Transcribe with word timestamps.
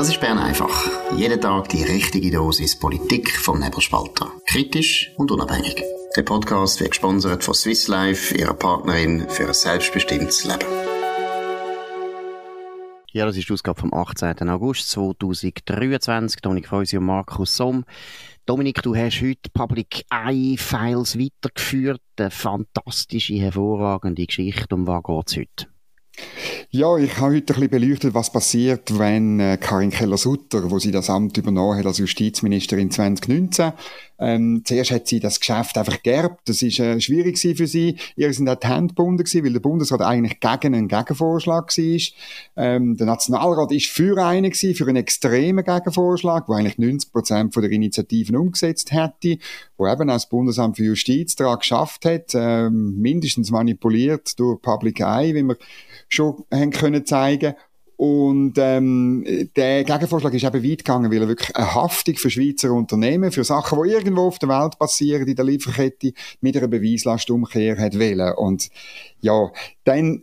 Das 0.00 0.08
ist 0.08 0.18
Bern 0.18 0.38
einfach. 0.38 0.88
Jeden 1.14 1.38
Tag 1.42 1.68
die 1.68 1.82
richtige 1.82 2.30
Dosis 2.30 2.74
Politik 2.74 3.30
vom 3.36 3.60
Nebelspalter. 3.60 4.32
Kritisch 4.46 5.12
und 5.18 5.30
unabhängig. 5.30 5.84
Der 6.16 6.22
Podcast 6.22 6.80
wird 6.80 6.92
gesponsert 6.92 7.44
von 7.44 7.52
Swiss 7.52 7.86
Life, 7.86 8.34
ihrer 8.34 8.54
Partnerin 8.54 9.28
für 9.28 9.48
ein 9.48 9.52
selbstbestimmtes 9.52 10.44
Leben. 10.46 10.64
Ja, 13.12 13.26
das 13.26 13.36
ist 13.36 13.50
die 13.50 13.52
Ausgabe 13.52 13.78
vom 13.78 13.92
18. 13.92 14.48
August 14.48 14.88
2023. 14.88 16.40
Dominik 16.40 16.68
Freusi 16.68 16.96
und 16.96 17.04
Markus 17.04 17.54
Somm. 17.54 17.84
Dominik, 18.46 18.80
du 18.80 18.96
hast 18.96 19.20
heute 19.20 19.50
Public 19.52 20.06
Eye 20.10 20.56
Files 20.56 21.18
weitergeführt. 21.18 22.00
Eine 22.16 22.30
fantastische, 22.30 23.34
hervorragende 23.34 24.24
Geschichte. 24.24 24.74
Um 24.74 24.86
was 24.86 25.02
geht 25.02 25.28
es 25.28 25.36
heute? 25.36 26.49
Ja, 26.68 26.96
ich 26.98 27.16
habe 27.18 27.34
heute 27.36 27.54
ein 27.54 27.60
bisschen 27.60 27.70
beleuchtet, 27.70 28.14
was 28.14 28.30
passiert, 28.30 28.98
wenn 28.98 29.40
äh, 29.40 29.56
Karin 29.58 29.90
Keller-Sutter, 29.90 30.70
wo 30.70 30.78
sie 30.78 30.90
das 30.90 31.08
Amt 31.08 31.36
übernommen 31.38 31.78
hat 31.78 31.86
als 31.86 31.98
Justizministerin 31.98 32.90
2019, 32.90 33.72
ähm, 34.20 34.62
zuerst 34.64 34.90
hat 34.90 35.08
sie 35.08 35.18
das 35.18 35.40
Geschäft 35.40 35.78
einfach 35.78 36.02
gerbt. 36.02 36.42
Das 36.46 36.60
ist 36.60 36.78
äh, 36.78 37.00
schwierig 37.00 37.38
für 37.38 37.66
sie. 37.66 37.96
Ihr 38.16 38.32
sind 38.34 38.48
auch 38.48 38.56
die 38.56 38.68
Hände 38.68 38.88
gebunden 38.88 39.24
gewesen, 39.24 39.44
weil 39.44 39.52
der 39.54 39.60
Bundesrat 39.60 40.02
eigentlich 40.02 40.40
gegen 40.40 40.74
einen 40.74 40.88
Gegenvorschlag 40.88 41.76
war. 41.76 42.00
Ähm, 42.56 42.96
der 42.98 43.06
Nationalrat 43.06 43.72
ist 43.72 43.86
für 43.86 44.22
einen 44.22 44.50
gewesen, 44.50 44.74
für 44.74 44.86
einen 44.86 44.96
extremen 44.96 45.64
Gegenvorschlag, 45.64 46.48
wo 46.48 46.52
eigentlich 46.52 46.76
90 46.76 47.12
Prozent 47.12 47.56
der 47.56 47.70
Initiativen 47.70 48.36
umgesetzt 48.36 48.92
hätte, 48.92 49.38
wo 49.78 49.86
eben 49.86 50.10
auch 50.10 50.14
das 50.14 50.28
Bundesamt 50.28 50.76
für 50.76 50.84
Justiz 50.84 51.34
daran 51.34 51.58
geschafft 51.58 52.04
hat, 52.04 52.34
ähm, 52.34 53.00
mindestens 53.00 53.50
manipuliert 53.50 54.38
durch 54.38 54.60
Public 54.60 55.00
Eye, 55.00 55.34
wie 55.34 55.42
wir 55.42 55.56
schon 56.08 56.44
haben 56.50 56.70
können 56.70 57.04
zeigen 57.06 57.54
und 58.00 58.54
ähm, 58.56 59.26
der 59.56 59.84
Gegenvorschlag 59.84 60.32
ist 60.32 60.44
eben 60.44 60.64
weit 60.64 60.78
gegangen, 60.78 61.12
weil 61.12 61.20
er 61.20 61.28
wirklich 61.28 61.54
eine 61.54 61.74
Haftung 61.74 62.16
für 62.16 62.30
Schweizer 62.30 62.72
Unternehmen, 62.72 63.30
für 63.30 63.44
Sachen, 63.44 63.78
die 63.82 63.90
irgendwo 63.90 64.22
auf 64.22 64.38
der 64.38 64.48
Welt 64.48 64.78
passieren, 64.78 65.28
in 65.28 65.36
der 65.36 65.44
Lieferkette, 65.44 66.14
mit 66.40 66.56
einer 66.56 66.68
Beweislastumkehr 66.68 67.76
hat 67.76 67.98
wollen. 67.98 68.34
Und 68.38 68.70
ja, 69.20 69.50
dann 69.84 70.22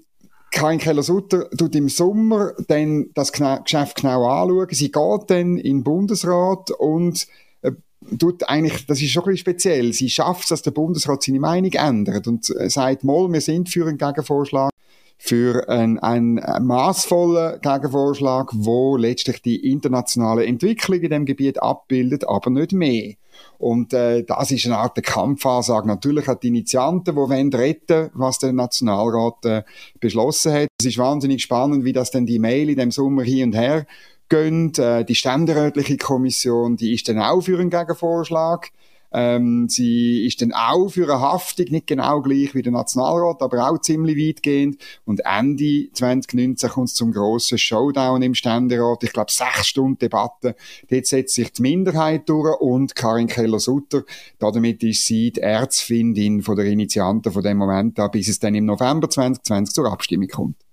Karin 0.50 0.80
Keller-Sutter 0.80 1.52
tut 1.52 1.76
im 1.76 1.88
Sommer 1.88 2.54
dann 2.68 3.12
das 3.14 3.32
Geschäft 3.32 3.98
genau 3.98 4.26
anschauen. 4.26 4.70
Sie 4.72 4.92
geht 4.92 5.22
dann 5.28 5.58
in 5.60 5.78
den 5.78 5.84
Bundesrat 5.84 6.72
und 6.72 7.28
äh, 7.62 7.74
tut 8.18 8.50
eigentlich, 8.50 8.88
das 8.88 9.04
ist 9.04 9.12
schon 9.12 9.22
ein 9.22 9.34
bisschen 9.34 9.54
speziell, 9.54 9.94
sie 9.94 10.10
schafft 10.10 10.46
es, 10.46 10.50
dass 10.50 10.62
der 10.64 10.72
Bundesrat 10.72 11.22
seine 11.22 11.40
Meinung 11.40 11.74
ändert 11.74 12.26
und 12.26 12.50
äh, 12.60 12.72
sagt, 12.72 13.04
mal, 13.04 13.32
wir 13.32 13.42
sind 13.42 13.70
für 13.70 13.86
einen 13.86 14.00
Gegenvorschlag 14.00 14.72
für 15.18 15.68
einen, 15.68 16.00
einen 16.00 16.40
maßvollen 16.66 17.62
Gegenvorschlag, 17.62 18.52
wo 18.54 18.98
letztlich 18.98 19.42
die 19.42 19.72
internationale 19.72 20.46
Entwicklung 20.46 21.00
in 21.00 21.10
dem 21.10 21.26
Gebiet 21.26 21.62
abbildet, 21.62 22.28
aber 22.28 22.50
nicht 22.50 22.72
mehr. 22.72 23.14
Und 23.58 23.94
äh, 23.94 24.24
das 24.24 24.52
ist 24.52 24.66
eine 24.66 24.78
Art 24.78 25.02
Kampfansage. 25.04 25.88
Natürlich 25.88 26.28
hat 26.28 26.44
die 26.44 26.50
Initianten, 26.50 27.14
die 27.14 27.16
wollen 27.16 27.54
retten, 27.54 28.10
was 28.14 28.40
der 28.40 28.54
Nationalrat 28.54 29.46
äh, 29.46 29.64
beschlossen 30.00 30.54
hat. 30.54 30.68
Es 30.80 30.86
ist 30.86 30.98
wahnsinnig 30.98 31.42
spannend, 31.42 31.84
wie 31.84 31.94
das 31.94 32.12
denn 32.12 32.26
die 32.26 32.40
Mail 32.40 32.70
in 32.70 32.78
dem 32.78 32.92
Sommer 32.92 33.24
hier 33.24 33.46
und 33.46 33.54
her 33.54 33.86
gehen. 34.30 34.74
Äh, 34.78 35.06
die 35.06 35.16
ständerätliche 35.16 35.98
Kommission, 35.98 36.78
die 36.78 36.94
ist 36.94 37.10
dann 37.10 37.20
auch 37.20 37.42
für 37.42 37.60
einen 37.60 37.70
Gegenvorschlag. 37.70 38.70
Ähm, 39.12 39.70
sie 39.70 40.26
ist 40.26 40.42
dann 40.42 40.54
auch 40.54 40.90
für 40.90 41.04
eine 41.04 41.22
Haftung, 41.22 41.68
nicht 41.70 41.88
genau 41.88 42.22
gleich 42.22 42.54
wie 42.54 42.62
der 42.62 42.72
Nationalrat, 42.72 43.42
aber 43.42 43.70
auch 43.70 43.80
ziemlich 43.80 44.18
weitgehend. 44.18 44.78
Und 45.06 45.22
Ende 45.26 45.90
2019 45.94 46.70
kommt 46.70 46.90
es 46.90 46.96
zum 46.96 47.12
grossen 47.12 47.58
Showdown 47.58 48.22
im 48.22 48.36
Ständerat. 48.36 49.04
Ich 49.04 49.14
glaube, 49.14 49.32
sechs 49.32 49.68
Stunden 49.68 49.98
Debatte. 50.00 50.56
Dort 50.90 51.06
setzt 51.06 51.36
sich 51.36 51.52
die 51.54 51.62
Minderheit 51.62 52.28
durch 52.30 52.60
und 52.60 52.96
Karin 52.96 53.28
Keller-Sutter. 53.28 54.04
Damit 54.40 54.84
ist 54.84 55.06
sie 55.06 55.32
die 55.32 55.42
Erzfindin 55.42 56.42
von 56.42 56.56
der 56.56 56.66
Initianten 56.66 57.32
von 57.32 57.44
dem 57.44 57.58
Moment 57.58 58.00
an, 58.00 58.12
bis 58.12 58.28
es 58.28 58.40
dann 58.40 58.56
im 58.56 58.66
November 58.66 59.10
2020 59.10 59.74
zur 59.74 59.92
Abstimmung 59.92 60.28
kommt. 60.28 60.67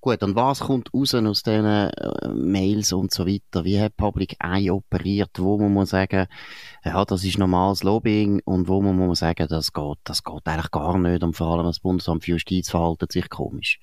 Gut, 0.00 0.22
und 0.22 0.36
was 0.36 0.60
kommt 0.60 0.92
raus 0.94 1.14
aus 1.14 1.42
diesen 1.42 1.64
äh, 1.64 2.28
Mails 2.28 2.92
und 2.92 3.12
so 3.12 3.26
weiter? 3.26 3.64
Wie 3.64 3.80
hat 3.80 3.96
Public 3.96 4.36
Eye 4.40 4.70
operiert? 4.70 5.30
Wo 5.38 5.58
muss 5.58 5.70
man 5.70 5.86
sagen, 5.86 6.26
ja, 6.84 7.04
das 7.04 7.24
ist 7.24 7.38
normales 7.38 7.82
Lobbying 7.82 8.40
und 8.44 8.68
wo 8.68 8.80
muss 8.80 8.94
man 8.94 9.14
sagen, 9.14 9.48
das 9.48 9.72
geht, 9.72 9.98
das 10.04 10.22
geht 10.22 10.42
eigentlich 10.44 10.70
gar 10.70 10.98
nicht 10.98 11.22
und 11.24 11.34
vor 11.34 11.48
allem 11.48 11.66
das 11.66 11.80
Bundesamt 11.80 12.24
für 12.24 12.32
Justiz 12.32 12.70
verhaltet 12.70 13.10
sich 13.12 13.28
komisch. 13.28 13.80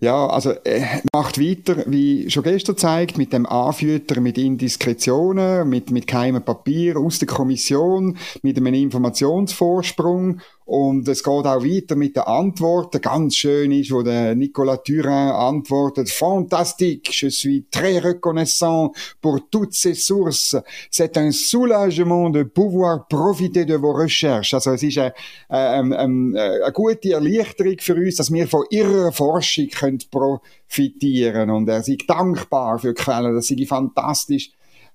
Ja, 0.00 0.28
also 0.28 0.52
äh, 0.64 1.00
macht 1.12 1.40
weiter, 1.40 1.84
wie 1.86 2.30
schon 2.30 2.44
gestern 2.44 2.76
zeigt, 2.76 3.18
mit 3.18 3.32
dem 3.32 3.46
Anfüttern, 3.46 4.22
mit 4.22 4.38
Indiskretionen, 4.38 5.68
mit, 5.68 5.90
mit 5.90 6.06
keinem 6.06 6.44
Papier 6.44 6.96
aus 6.98 7.18
der 7.18 7.26
Kommission, 7.26 8.16
mit 8.42 8.56
einem 8.56 8.74
Informationsvorsprung 8.74 10.40
und 10.68 11.08
es 11.08 11.22
geht 11.22 11.46
auch 11.46 11.64
weiter 11.64 11.96
mit 11.96 12.14
den 12.14 12.24
Antworten. 12.24 13.00
Ganz 13.00 13.36
schön 13.36 13.72
ist, 13.72 13.90
wo 13.90 14.02
der 14.02 14.34
Nicolas 14.34 14.82
Turin 14.84 15.08
antwortet, 15.08 16.10
Fantastique, 16.10 17.10
je 17.10 17.30
suis 17.30 17.64
très 17.70 17.98
reconnaissant 17.98 18.92
pour 19.22 19.48
toutes 19.50 19.72
ces 19.72 19.94
sources. 19.94 20.56
C'est 20.90 21.16
un 21.16 21.32
soulagement 21.32 22.28
de 22.28 22.42
pouvoir 22.42 23.08
profiter 23.08 23.64
de 23.64 23.76
vos 23.76 23.94
recherches. 23.94 24.52
Also 24.52 24.72
es 24.72 24.82
ist 24.82 24.98
eine, 24.98 25.14
eine, 25.48 25.98
eine, 25.98 26.62
eine 26.62 26.72
gute 26.74 27.12
Erleichterung 27.12 27.76
für 27.80 27.94
uns, 27.94 28.16
dass 28.16 28.30
wir 28.30 28.46
von 28.46 28.64
ihrer 28.68 29.10
Forschung 29.10 29.68
können 29.68 30.00
profitieren 30.10 31.48
Und 31.48 31.66
er 31.70 31.78
ist 31.78 32.04
dankbar 32.06 32.78
für 32.78 32.92
die 32.92 33.02
Quellen. 33.02 33.34
Das 33.34 33.50
ist 33.50 33.68
fantastisch 33.68 34.50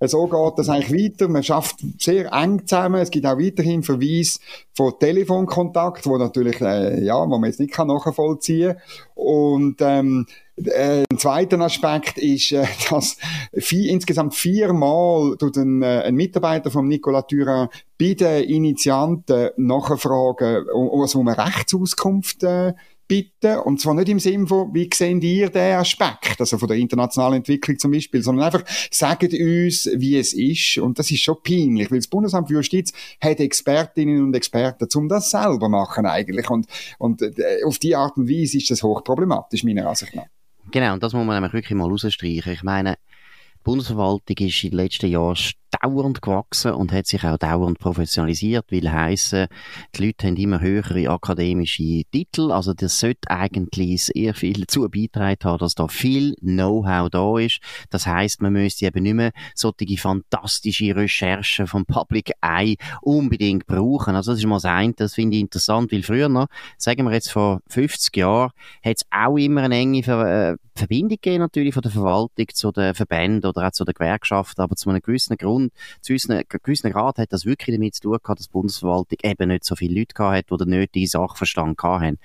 so 0.08 0.28
geht 0.28 0.58
das 0.58 0.69
eigentlich 0.69 1.12
weiter. 1.14 1.28
Man 1.28 1.44
schafft 1.44 1.78
sehr 2.00 2.31
eng 2.34 2.66
zusammen. 2.66 3.02
Es 3.02 3.12
gibt 3.12 3.25
auch 3.25 3.38
weiterhin 3.38 3.84
Verweise 3.84 4.40
von 4.74 4.94
Telefonkontakt, 5.00 6.06
wo 6.06 6.18
natürlich, 6.18 6.59
äh, 6.62 7.03
ja, 7.03 7.19
wo 7.19 7.38
man 7.38 7.46
jetzt 7.46 7.59
nicht 7.59 7.78
nachvollziehen 7.78 8.74
kann. 8.74 8.81
Und, 9.16 9.78
ähm, 9.81 10.25
äh, 10.56 11.03
ein 11.09 11.18
zweiter 11.18 11.59
Aspekt 11.62 12.18
ist, 12.18 12.52
äh, 12.52 12.66
dass 12.90 13.18
vier, 13.58 13.92
insgesamt 13.92 14.36
viermal 14.36 15.36
tut 15.38 15.58
ein, 15.58 15.81
äh, 15.81 16.03
ein 16.06 16.16
Mitarbeiter 16.16 16.69
von 16.69 16.88
Nicolas 16.88 17.28
Turin 17.28 17.69
bei 18.00 18.13
den 18.13 18.44
Initianten 18.44 19.50
nachfragen, 19.58 20.68
um 20.69 21.28
eine 21.28 21.38
Rechtsauskunft 21.38 22.44
äh, 22.44 22.74
bitten. 23.13 23.59
Und 23.59 23.79
zwar 23.79 23.94
nicht 23.94 24.09
im 24.09 24.19
Sinne 24.19 24.47
von, 24.47 24.74
wie 24.74 24.90
sehen 24.91 25.22
ihr 25.22 25.50
den 25.50 25.75
Aspekt, 25.75 26.40
also 26.40 26.57
von 26.57 26.68
der 26.68 26.78
internationalen 26.78 27.35
Entwicklung 27.35 27.78
zum 27.78 27.91
Beispiel, 27.91 28.24
sondern 28.24 28.46
einfach, 28.46 28.63
sagt 28.90 29.34
uns, 29.34 29.90
wie 29.96 30.18
es 30.18 30.34
ist. 30.34 30.79
Und 30.79 30.97
das 30.97 31.12
ist 31.12 31.22
schon 31.22 31.38
peinlich, 31.44 31.91
weil 31.91 32.00
das 32.00 32.07
Bundesamt 32.07 32.47
für 32.47 32.56
Justiz 32.56 32.91
hat 33.22 33.40
Expertinnen 33.40 34.24
und 34.24 34.35
Experten, 34.35 34.88
um 34.96 35.07
das 35.07 35.29
selber 35.29 35.69
machen 35.69 36.06
eigentlich. 36.06 36.50
Und, 36.50 36.66
und 36.97 37.22
äh, 37.22 37.63
auf 37.66 37.78
die 37.78 37.96
Art 37.96 38.18
und 38.18 38.28
Weise 38.28 38.57
ist 38.57 38.72
das 38.72 38.81
hochproblematisch, 38.81 39.63
meiner 39.63 39.88
Ansicht 39.88 40.16
nach. 40.16 40.25
Genau, 40.72 40.94
und 40.94 41.03
das 41.03 41.13
muss 41.13 41.25
man 41.25 41.35
nämlich 41.35 41.53
wirklich 41.53 41.78
mal 41.78 41.90
rausstreichen. 41.90 42.53
Ich 42.53 42.63
meine, 42.63 42.94
die 42.94 43.63
Bundesverwaltung 43.63 44.38
ist 44.38 44.63
in 44.63 44.72
den 44.72 44.78
letzten 44.78 45.07
Jahren 45.07 45.35
dauernd 45.81 46.22
gewachsen 46.22 46.73
und 46.73 46.91
hat 46.91 47.07
sich 47.07 47.23
auch 47.23 47.38
dauernd 47.38 47.79
professionalisiert, 47.79 48.66
weil 48.72 48.91
heissen, 48.91 49.47
die 49.95 50.07
Leute 50.07 50.28
haben 50.28 50.35
immer 50.38 50.59
höhere 50.59 51.09
akademische 51.09 52.03
Titel, 52.11 52.51
also 52.51 52.73
das 52.73 53.00
sollte 53.00 53.29
eigentlich 53.29 54.06
sehr 54.06 54.33
viel 54.33 54.62
dazu 54.62 54.88
beitragen 54.89 55.44
haben, 55.44 55.59
dass 55.59 55.75
da 55.75 55.88
viel 55.88 56.35
Know-how 56.35 57.09
da 57.09 57.38
ist. 57.38 57.59
Das 57.89 58.06
heißt, 58.06 58.41
man 58.41 58.53
müsste 58.53 58.85
eben 58.85 59.03
nicht 59.03 59.16
mehr 59.16 59.31
solche 59.56 59.97
fantastische 59.97 60.95
Recherchen 60.95 61.67
vom 61.67 61.85
Public 61.85 62.31
Eye 62.41 62.78
unbedingt 63.01 63.66
brauchen. 63.66 64.16
Also 64.16 64.31
das 64.31 64.39
ist 64.39 64.45
mal 64.45 64.56
das 64.56 64.66
eine, 64.66 64.94
das 64.94 65.16
finde 65.16 65.38
ich 65.38 65.41
interessant, 65.41 65.91
weil 65.91 66.03
früher 66.03 66.29
noch, 66.29 66.47
sagen 66.78 67.06
wir 67.06 67.13
jetzt 67.13 67.31
vor 67.31 67.62
50 67.67 68.16
Jahren, 68.17 68.51
hat 68.83 68.97
es 68.97 69.06
auch 69.12 69.38
immer 69.38 69.63
eine 69.63 69.75
enge 69.75 70.03
Ver 70.03 70.51
äh, 70.51 70.57
Verbindung 70.75 71.19
gegeben 71.22 71.39
natürlich 71.39 71.74
von 71.74 71.83
der 71.83 71.92
Verwaltung 71.92 72.48
zu 72.51 72.71
den 72.71 72.95
Verbänden 72.95 73.48
oder 73.48 73.68
auch 73.68 73.71
zu 73.71 73.86
den 73.86 73.94
Gewerkschaften, 73.94 74.62
aber 74.62 74.75
zu 74.75 74.89
einem 74.89 75.01
gewissen 75.01 75.38
Grund 75.38 75.62
und 75.63 75.71
zu 76.01 76.31
einem 76.31 76.44
gewissen 76.48 76.92
Grad 76.92 77.18
hat 77.18 77.33
das 77.33 77.45
wirklich 77.45 77.75
damit 77.75 77.95
zu 77.95 78.01
tun 78.01 78.18
gehabt, 78.21 78.39
dass 78.39 78.48
die 78.48 78.54
Bundesverwaltung 78.54 79.18
eben 79.24 79.50
nicht 79.50 79.63
so 79.63 79.75
viele 79.75 80.00
Leute 80.00 80.13
gehabt 80.13 80.38
hat, 80.38 80.51
die 80.51 80.63
den 80.63 80.69
nötigen 80.69 81.07
Sachverstand 81.07 81.81
hatten. 81.81 82.19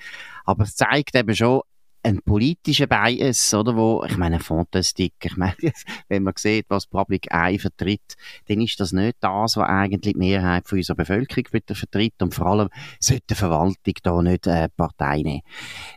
Aber 0.44 0.64
es 0.64 0.76
zeigt 0.76 1.14
eben 1.14 1.35
schon, 1.35 1.62
ein 2.02 2.23
politischer 2.23 2.87
Bias, 2.87 3.52
oder, 3.55 3.76
wo, 3.76 4.05
ich 4.08 4.17
meine, 4.17 4.40
Fantastik, 4.40 5.14
ich 5.23 5.37
meine, 5.37 5.55
wenn 6.08 6.23
man 6.23 6.35
sieht, 6.37 6.67
was 6.69 6.87
Public 6.87 7.29
Eye 7.31 7.58
vertritt, 7.58 8.14
dann 8.46 8.61
ist 8.61 8.79
das 8.81 8.93
nicht 8.93 9.17
das, 9.20 9.56
was 9.56 9.69
eigentlich 9.69 10.14
die 10.14 10.19
Mehrheit 10.19 10.69
von 10.69 10.79
unserer 10.79 10.96
Bevölkerung 10.96 11.44
vertritt 11.73 12.14
und 12.23 12.35
vor 12.35 12.46
allem 12.46 12.69
sollte 13.00 13.25
die 13.31 13.35
Verwaltung 13.35 13.94
da 14.02 14.23
nicht 14.23 14.46
äh, 14.46 14.69
Partei 14.70 15.23
nehmen. 15.23 15.43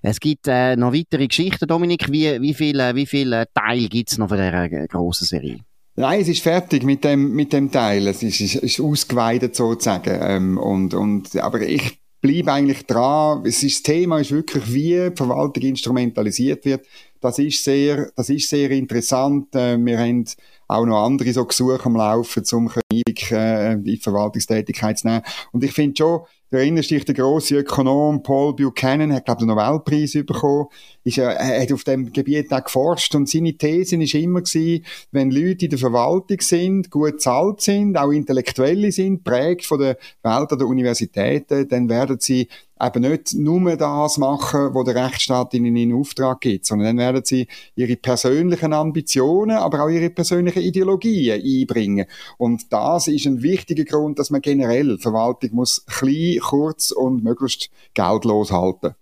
Es 0.01 0.19
gibt 0.19 0.47
äh, 0.47 0.75
noch 0.75 0.93
weitere 0.93 1.27
Geschichten, 1.27 1.67
Dominik, 1.67 2.11
wie, 2.11 2.41
wie 2.41 2.53
viele 2.53 2.95
wie 2.95 3.05
viel, 3.05 3.31
äh, 3.33 3.45
Teil 3.53 3.87
gibt 3.87 4.11
es 4.11 4.17
noch 4.17 4.29
von 4.29 4.37
dieser 4.37 4.63
äh, 4.63 4.87
grossen 4.87 5.25
Serie? 5.25 5.59
Nein, 5.95 6.21
es 6.21 6.29
ist 6.29 6.41
fertig 6.41 6.83
mit 6.83 7.03
dem, 7.03 7.33
mit 7.33 7.51
dem 7.51 7.69
Teil. 7.69 8.07
Es 8.07 8.23
ist, 8.23 8.39
ist, 8.39 8.55
ist 8.55 8.79
ausgeweitet 8.79 9.55
sozusagen. 9.55 10.17
Ähm, 10.21 10.57
und, 10.57 10.93
und, 10.93 11.35
aber 11.37 11.61
ich 11.61 11.99
bleibe 12.21 12.53
eigentlich 12.53 12.85
dran. 12.85 13.43
Es 13.45 13.61
ist, 13.63 13.77
das 13.77 13.83
Thema 13.83 14.19
ist 14.19 14.31
wirklich, 14.31 14.71
wie 14.73 15.09
die 15.09 15.15
Verwaltung 15.15 15.63
instrumentalisiert 15.63 16.63
wird. 16.65 16.85
Das 17.19 17.39
ist 17.39 17.63
sehr, 17.63 18.09
das 18.15 18.29
ist 18.29 18.49
sehr 18.49 18.71
interessant. 18.71 19.53
Äh, 19.53 19.77
wir 19.77 19.99
haben 19.99 20.25
auch 20.67 20.85
noch 20.85 21.03
andere 21.03 21.33
so 21.33 21.45
Gesuche 21.45 21.85
am 21.85 21.97
Laufen, 21.97 22.43
um 22.53 22.71
Einblick 22.91 23.31
äh, 23.31 23.73
in 23.73 23.83
die 23.83 23.97
Verwaltungstätigkeit 23.97 24.97
zu 24.97 25.07
nehmen. 25.07 25.23
Und 25.51 25.63
ich 25.63 25.73
finde 25.73 25.97
schon, 25.97 26.21
Du 26.51 26.57
erinnerst 26.57 26.91
dich, 26.91 27.05
der 27.05 27.15
grosse 27.15 27.55
Ökonom 27.55 28.23
Paul 28.23 28.53
Buchanan 28.53 29.13
hat, 29.13 29.23
glaube 29.23 29.39
ich, 29.39 29.47
den 29.47 29.55
Nobelpreis 29.55 30.11
bekommen. 30.11 30.67
Ist, 31.05 31.17
er 31.17 31.61
hat 31.61 31.71
auf 31.71 31.85
dem 31.85 32.11
Gebiet 32.11 32.51
auch 32.51 32.65
geforscht 32.65 33.15
und 33.15 33.29
seine 33.29 33.53
These 33.53 33.97
war 33.97 34.19
immer 34.19 34.41
gewesen, 34.41 34.85
wenn 35.13 35.31
Leute 35.31 35.65
in 35.65 35.69
der 35.69 35.79
Verwaltung 35.79 36.41
sind, 36.41 36.91
gut 36.91 37.21
zahlt 37.21 37.61
sind, 37.61 37.95
auch 37.95 38.11
Intellektuelle 38.11 38.91
sind, 38.91 39.23
prägt 39.23 39.65
von 39.65 39.79
der 39.79 39.97
Welt 40.23 40.51
der 40.51 40.67
Universitäten, 40.67 41.69
dann 41.69 41.87
werden 41.87 42.17
sie 42.19 42.49
eben 42.81 43.01
nicht 43.01 43.33
nur 43.35 43.75
das 43.75 44.17
machen, 44.17 44.73
was 44.73 44.85
der 44.85 44.95
Rechtsstaat 44.95 45.53
ihnen 45.53 45.75
in 45.75 45.93
Auftrag 45.93 46.41
gibt, 46.41 46.65
sondern 46.65 46.87
dann 46.87 46.97
werden 46.97 47.23
sie 47.23 47.47
ihre 47.75 47.95
persönlichen 47.95 48.73
Ambitionen, 48.73 49.57
aber 49.57 49.83
auch 49.83 49.89
ihre 49.89 50.09
persönlichen 50.09 50.63
Ideologien 50.63 51.41
einbringen. 51.41 52.07
Und 52.37 52.71
das 52.73 53.07
ist 53.07 53.27
ein 53.27 53.43
wichtiger 53.43 53.83
Grund, 53.83 54.19
dass 54.19 54.29
man 54.29 54.41
generell 54.41 54.97
Verwaltung 54.97 55.51
muss 55.53 55.85
klein, 55.85 56.39
kurz 56.41 56.91
und 56.91 57.23
möglichst 57.23 57.69
geldlos 57.93 58.51
halten. 58.51 58.95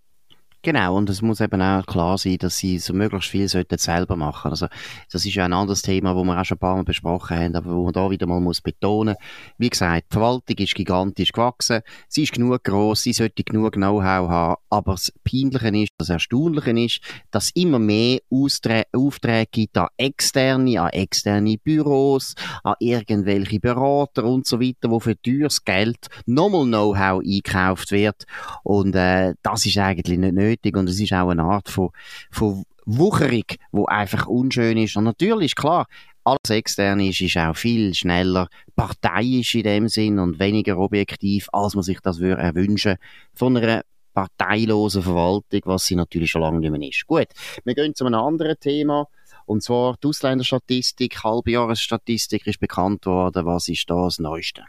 Genau, 0.62 0.98
und 0.98 1.10
es 1.10 1.22
muss 1.22 1.40
eben 1.40 1.62
auch 1.62 1.86
klar 1.86 2.18
sein, 2.18 2.38
dass 2.38 2.58
sie 2.58 2.80
so 2.80 2.94
möglichst 2.94 3.30
viel 3.30 3.48
sollten 3.48 3.78
selber 3.78 4.18
machen. 4.18 4.52
Also, 4.52 4.68
das 5.10 5.26
ist 5.26 5.34
ja 5.34 5.46
ein 5.46 5.54
anderes 5.54 5.82
Thema, 5.82 6.18
wo 6.18 6.26
wir 6.26 6.38
auch 6.38 6.44
schon 6.44 6.58
ein 6.58 6.60
paar 6.60 6.76
Mal 6.76 6.84
besprochen 6.84 7.38
haben, 7.38 7.56
aber 7.56 7.74
wo 7.74 7.86
man 7.86 7.94
da 7.94 8.10
wieder 8.12 8.28
mal 8.28 8.42
muss 8.42 8.60
betonen. 8.60 9.16
Wie 9.58 9.70
gesagt, 9.70 10.08
die 10.12 10.14
Verwaltung 10.16 10.58
ist 10.58 10.76
gigantisch 10.76 11.32
gewachsen. 11.32 11.80
Sie 12.10 12.24
ist 12.24 12.34
genug 12.34 12.62
groß, 12.66 13.04
sie 13.04 13.14
sollte 13.14 13.42
genug 13.46 13.76
Know-how 13.76 14.30
haben. 14.30 14.56
Aber 14.70 14.92
das 14.92 15.14
Peinliche 15.24 15.84
ist, 15.84 15.94
das 15.98 16.10
Erstaunliche 16.10 16.72
ist, 16.72 17.00
dass 17.32 17.52
immer 17.52 17.80
mehr 17.80 18.20
Austrä 18.30 18.84
Aufträge 18.92 19.48
gibt 19.50 19.78
an 19.78 19.88
externe, 19.96 20.82
an 20.82 20.90
externe 20.90 21.58
Büros, 21.58 22.36
an 22.66 22.76
irgendwelche 22.80 23.62
Berater 23.62 24.26
und 24.26 24.46
so 24.46 24.60
weiter, 24.60 24.92
wo 24.92 25.00
für 25.00 25.16
teures 25.22 25.64
Geld 25.64 26.08
nochmal 26.26 26.66
Know-how 26.66 27.22
eingekauft 27.22 27.92
wird. 27.92 28.26
Und, 28.64 28.94
äh, 28.96 29.36
das 29.42 29.66
ist 29.66 29.78
eigentlich 29.78 30.20
nicht 30.20 30.34
nötig 30.34 30.49
nötig 30.50 30.76
und 30.78 30.90
es 30.90 31.00
ist 31.00 31.14
auch 31.14 31.30
eine 31.30 31.44
Art 31.44 31.70
von, 31.70 31.90
von 32.32 32.64
Wucherung, 32.86 33.46
wo 33.72 33.86
einfach 33.86 34.28
unschön 34.28 34.78
ist. 34.78 34.96
Und 34.98 35.04
natürlich, 35.04 35.56
klar, 35.56 35.86
alles 36.24 36.50
extern 36.50 37.00
ist, 37.00 37.22
ist 37.22 37.38
auch 37.38 37.56
viel 37.56 37.94
schneller 37.94 38.50
parteiisch 38.76 39.56
in 39.56 39.64
dem 39.64 39.88
Sinn 39.88 40.20
und 40.20 40.40
weniger 40.40 40.78
objektiv, 40.78 41.48
als 41.52 41.76
man 41.76 41.84
sich 41.84 42.00
das 42.02 42.20
würde 42.20 42.56
wünschen 42.56 42.98
von 43.34 43.58
einer 43.58 43.84
parteilosen 44.14 45.04
Verwaltung, 45.04 45.62
was 45.66 45.86
sie 45.86 45.96
natürlich 45.96 46.32
schon 46.32 46.42
lange 46.42 46.60
nicht 46.60 46.72
mehr 46.72 46.90
ist. 46.90 47.06
Gut, 47.08 47.28
wir 47.64 47.76
gehen 47.76 47.96
zu 47.96 48.06
einem 48.06 48.20
anderen 48.20 48.60
Thema. 48.60 49.08
Und 49.46 49.64
zwar 49.64 49.96
die 50.04 50.08
Ausländerstatistik, 50.08 51.24
Halbjahresstatistik 51.24 52.46
ist 52.46 52.60
bekannt 52.60 53.06
worden. 53.06 53.46
Was 53.46 53.68
ist 53.68 53.90
da 53.90 54.04
das 54.04 54.20
Neueste? 54.20 54.64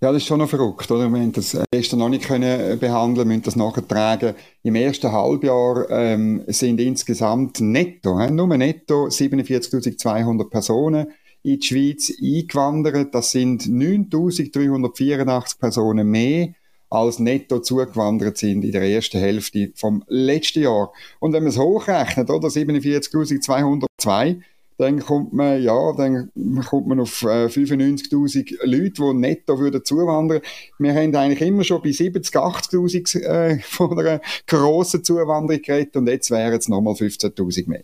Ja, 0.00 0.12
das 0.12 0.22
ist 0.22 0.28
schon 0.28 0.38
noch 0.38 0.48
verrückt, 0.48 0.90
oder? 0.90 1.08
Wir 1.08 1.20
haben 1.20 1.32
das 1.32 1.54
äh, 1.54 1.64
gestern 1.72 1.98
noch 1.98 2.08
nicht 2.08 2.24
können 2.24 2.72
äh, 2.72 2.76
behandeln, 2.76 3.26
müssen 3.28 3.42
das 3.42 3.56
nachtragen. 3.56 4.34
Im 4.62 4.74
ersten 4.74 5.10
Halbjahr 5.10 5.90
ähm, 5.90 6.44
sind 6.46 6.80
insgesamt 6.80 7.60
netto, 7.60 8.18
äh, 8.18 8.30
nur 8.30 8.56
netto 8.56 9.06
47.200 9.06 10.48
Personen 10.50 11.08
in 11.42 11.58
die 11.58 11.66
Schweiz 11.66 12.12
eingewandert. 12.22 13.14
Das 13.14 13.32
sind 13.32 13.64
9.384 13.64 15.58
Personen 15.58 16.08
mehr 16.08 16.48
als 16.90 17.18
netto 17.18 17.60
zugewandert 17.60 18.38
sind 18.38 18.64
in 18.64 18.72
der 18.72 18.82
ersten 18.82 19.18
Hälfte 19.18 19.72
vom 19.74 20.04
letzten 20.08 20.62
Jahr. 20.62 20.92
Und 21.20 21.32
wenn 21.32 21.42
man 21.42 21.50
es 21.50 21.58
hochrechnet, 21.58 22.30
oder 22.30 22.48
47.202, 22.48 24.40
dann 24.78 25.00
kommt 25.00 25.32
man, 25.32 25.60
ja, 25.60 25.92
dann 25.92 26.30
kommt 26.64 26.86
man 26.86 27.00
auf 27.00 27.22
äh, 27.22 27.46
95.000 27.46 28.64
Leute, 28.64 28.90
die 28.92 29.14
netto 29.14 29.58
würden 29.58 29.84
zuwandern. 29.84 30.40
Wir 30.78 30.94
haben 30.94 31.14
eigentlich 31.16 31.40
immer 31.40 31.64
schon 31.64 31.82
bei 31.82 31.90
70.000, 31.90 32.70
80.000 32.70 33.20
äh, 33.22 33.58
von 33.62 33.98
einer 33.98 34.20
grossen 34.46 35.02
Zuwanderung 35.02 35.60
geredet 35.60 35.96
und 35.96 36.08
jetzt 36.08 36.30
wären 36.30 36.56
es 36.56 36.68
nochmal 36.68 36.94
15.000 36.94 37.68
mehr. 37.68 37.82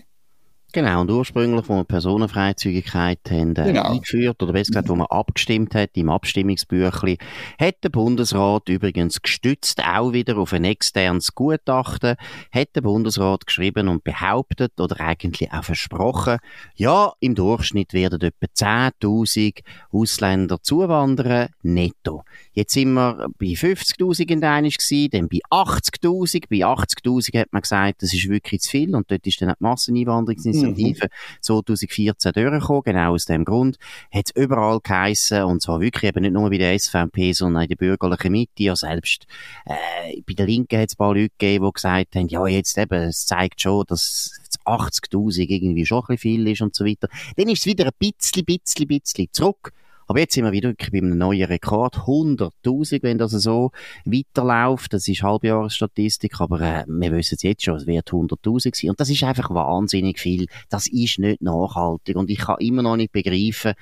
Genau, 0.75 1.03
und 1.03 1.11
ursprünglich, 1.12 1.69
wo 1.69 1.76
wir 1.76 1.85
Personenfreizügigkeit 1.85 3.21
haben, 3.31 3.55
äh, 3.55 3.62
genau. 3.62 3.93
eingeführt, 3.93 4.43
oder 4.43 4.53
besser 4.53 4.73
gesagt, 4.73 4.88
wo 4.88 4.97
man 4.97 5.06
abgestimmt 5.06 5.73
hat, 5.76 5.91
im 5.94 6.11
Abstimmungsbüchli, 6.11 7.17
hat 7.61 7.76
der 7.85 7.91
Bundesrat 7.91 8.69
übrigens 8.69 9.23
gestützt, 9.23 9.85
auch 9.87 10.12
wieder 10.12 10.37
auf 10.37 10.53
ein 10.53 10.65
externes 10.65 11.32
Gutachten, 11.37 12.17
hat 12.53 12.69
der 12.75 12.81
Bundesrat 12.81 13.47
geschrieben 13.47 13.87
und 13.87 14.03
behauptet, 14.03 14.81
oder 14.81 15.00
eigentlich 15.00 15.53
auch 15.53 15.62
versprochen, 15.62 16.38
ja, 16.75 17.12
im 17.21 17.37
Durchschnitt 17.37 17.93
werden 17.93 18.21
etwa 18.21 18.47
10.000 18.47 19.61
Ausländer 19.93 20.61
zuwandern, 20.61 21.50
netto. 21.62 22.25
Jetzt 22.54 22.72
sind 22.72 22.92
wir 22.92 23.26
bei 23.38 23.46
50.000 23.46 24.30
in 24.30 24.40
gewesen, 24.40 25.10
dann 25.10 25.28
bei 25.28 25.40
80.000. 25.50 26.44
Bei 26.48 26.64
80.000 26.64 27.40
hat 27.40 27.52
man 27.52 27.62
gesagt, 27.62 28.02
das 28.02 28.14
ist 28.14 28.28
wirklich 28.28 28.60
zu 28.62 28.70
viel 28.70 28.94
und 28.94 29.10
dort 29.10 29.26
ist 29.26 29.40
dann 29.42 29.48
die 29.48 29.54
Masseneinwanderungsinitiative 29.58 31.06
mhm. 31.06 31.40
2014 31.40 32.32
durchgekommen. 32.32 32.82
Genau 32.84 33.14
aus 33.14 33.24
dem 33.24 33.44
Grund 33.44 33.78
hat 34.12 34.26
es 34.26 34.40
überall 34.40 34.78
geheissen 34.80 35.42
und 35.42 35.62
zwar 35.62 35.80
wirklich 35.80 36.08
eben 36.08 36.22
nicht 36.22 36.32
nur 36.32 36.48
bei 36.48 36.58
der 36.58 36.78
SVP, 36.78 37.32
sondern 37.32 37.64
in 37.64 37.68
der 37.70 37.76
bürgerlichen 37.76 38.30
Mitte. 38.30 38.62
Ja, 38.62 38.76
selbst 38.76 39.26
äh, 39.66 40.20
bei 40.24 40.34
der 40.34 40.46
Linken 40.46 40.80
hat 40.80 40.90
es 40.90 40.94
ein 40.94 40.98
paar 40.98 41.14
Leute 41.14 41.30
gegeben, 41.36 41.66
die 41.66 41.72
gesagt 41.72 42.14
haben, 42.14 42.28
ja, 42.28 42.46
jetzt 42.46 42.78
eben, 42.78 43.02
es 43.02 43.26
zeigt 43.26 43.60
schon, 43.60 43.84
dass 43.88 44.30
80.000 44.64 45.48
irgendwie 45.48 45.86
schon 45.86 46.02
ein 46.02 46.06
bisschen 46.06 46.18
viel 46.18 46.48
ist 46.48 46.62
und 46.62 46.74
so 46.74 46.84
weiter. 46.84 47.08
Dann 47.36 47.48
ist 47.48 47.60
es 47.60 47.66
wieder 47.66 47.86
ein 47.86 47.92
bisschen, 47.98 48.44
bisschen, 48.44 48.86
bisschen 48.86 49.28
zurück 49.32 49.72
aber 50.06 50.20
jetzt 50.20 50.34
sind 50.34 50.44
wir 50.44 50.52
wieder 50.52 50.72
bei 50.92 50.98
einem 50.98 51.16
neuen 51.16 51.44
Rekord. 51.44 51.96
100.000, 51.96 53.02
wenn 53.02 53.18
das 53.18 53.32
so 53.32 53.70
weiterläuft. 54.04 54.92
Das 54.92 55.08
ist 55.08 55.22
Halbjahresstatistik, 55.22 56.40
aber 56.40 56.60
äh, 56.60 56.84
wir 56.86 57.12
wissen 57.12 57.36
es 57.36 57.42
jetzt 57.42 57.64
schon, 57.64 57.76
es 57.76 57.86
wird 57.86 58.10
100.000 58.10 58.76
sein. 58.76 58.90
Und 58.90 59.00
das 59.00 59.10
ist 59.10 59.22
einfach 59.22 59.50
wahnsinnig 59.50 60.18
viel. 60.18 60.46
Das 60.68 60.86
ist 60.86 61.18
nicht 61.18 61.42
nachhaltig. 61.42 62.16
Und 62.16 62.30
ich 62.30 62.38
kann 62.38 62.56
immer 62.58 62.82
noch 62.82 62.96
nicht 62.96 63.12
begreifen, 63.12 63.74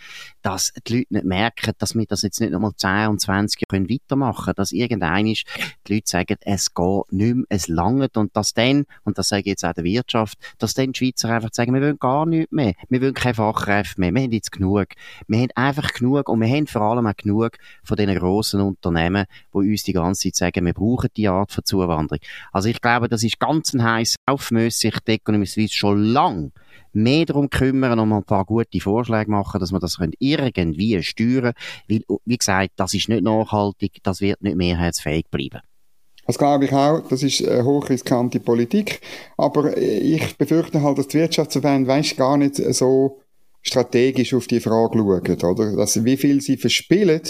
dass 0.42 0.72
die 0.86 0.98
Leute 0.98 1.14
nicht 1.14 1.24
merken, 1.24 1.72
dass 1.78 1.94
wir 1.94 2.06
das 2.06 2.22
jetzt 2.22 2.40
nicht 2.40 2.52
nochmal 2.52 2.72
10 2.76 3.08
und 3.08 3.20
20 3.20 3.62
Jahre 3.70 3.88
weitermachen 3.88 4.44
können. 4.44 4.56
Dass 4.56 4.72
irgendein 4.72 5.26
ist, 5.26 5.44
die 5.86 5.94
Leute 5.94 6.10
sagen, 6.10 6.36
es 6.42 6.74
geht 6.74 7.12
nicht 7.12 7.34
mehr, 7.34 7.44
es 7.48 7.68
langt. 7.68 8.16
Und 8.16 8.36
dass 8.36 8.54
dann, 8.54 8.84
und 9.04 9.18
das 9.18 9.28
sage 9.28 9.40
ich 9.40 9.46
jetzt 9.46 9.64
auch 9.64 9.72
der 9.72 9.84
Wirtschaft, 9.84 10.38
dass 10.58 10.74
dann 10.74 10.92
die 10.92 10.98
Schweizer 10.98 11.30
einfach 11.30 11.50
sagen, 11.52 11.74
wir 11.74 11.80
wollen 11.80 11.98
gar 11.98 12.26
nichts 12.26 12.52
mehr. 12.52 12.74
Wir 12.88 13.00
wollen 13.00 13.14
keine 13.14 13.34
Fachkräfte 13.34 14.00
mehr. 14.00 14.12
Wir 14.12 14.22
haben 14.22 14.32
jetzt 14.32 14.52
genug. 14.52 14.86
Wir 15.26 15.40
haben 15.40 15.50
einfach 15.54 15.92
genug 15.92 16.11
genug 16.12 16.28
und 16.28 16.40
wir 16.40 16.48
haben 16.48 16.66
vor 16.66 16.82
allem 16.82 17.06
auch 17.06 17.16
genug 17.16 17.56
von 17.82 17.96
diesen 17.96 18.14
grossen 18.16 18.60
Unternehmen, 18.60 19.26
die 19.52 19.56
uns 19.58 19.82
die 19.82 19.92
ganze 19.92 20.30
Zeit 20.30 20.36
sagen, 20.36 20.66
wir 20.66 20.74
brauchen 20.74 21.08
die 21.16 21.28
Art 21.28 21.52
von 21.52 21.64
Zuwanderung. 21.64 22.18
Also 22.52 22.68
ich 22.68 22.80
glaube, 22.80 23.08
das 23.08 23.22
ist 23.22 23.40
ganz 23.40 23.72
ein 23.72 23.82
heiß 23.82 24.16
Auf, 24.26 24.50
müsste 24.50 24.88
sich 24.88 25.00
die 25.00 25.12
Economy 25.12 25.46
Suisse 25.46 25.74
schon 25.74 26.02
lang 26.02 26.52
mehr 26.92 27.24
darum 27.24 27.48
kümmern 27.48 27.98
und 27.98 28.08
mal 28.08 28.18
ein 28.18 28.24
paar 28.24 28.44
gute 28.44 28.80
Vorschläge 28.80 29.30
machen, 29.30 29.58
dass 29.60 29.72
wir 29.72 29.80
das 29.80 29.98
irgendwie 30.18 31.02
steuern 31.02 31.54
Weil, 31.88 32.02
wie 32.24 32.36
gesagt, 32.36 32.72
das 32.76 32.94
ist 32.94 33.08
nicht 33.08 33.24
nachhaltig, 33.24 33.98
das 34.02 34.20
wird 34.20 34.42
nicht 34.42 34.56
mehrheitsfähig 34.56 35.26
bleiben. 35.30 35.60
Das 36.26 36.38
glaube 36.38 36.66
ich 36.66 36.72
auch, 36.72 37.00
das 37.08 37.22
ist 37.22 37.46
eine 37.46 37.64
hochriskante 37.64 38.38
Politik. 38.40 39.00
Aber 39.36 39.76
ich 39.76 40.36
befürchte 40.36 40.82
halt, 40.82 40.98
dass 40.98 41.08
die 41.08 41.18
Wirtschaftsverbände, 41.18 41.88
weißt 41.88 42.16
gar 42.16 42.36
nicht 42.36 42.56
so 42.56 43.20
strategisch 43.62 44.34
auf 44.34 44.46
die 44.46 44.60
Frage 44.60 44.98
schauen, 44.98 45.42
oder? 45.42 45.76
Dass, 45.76 46.04
wie 46.04 46.16
viel 46.16 46.40
sie 46.40 46.56
verspielen, 46.56 47.22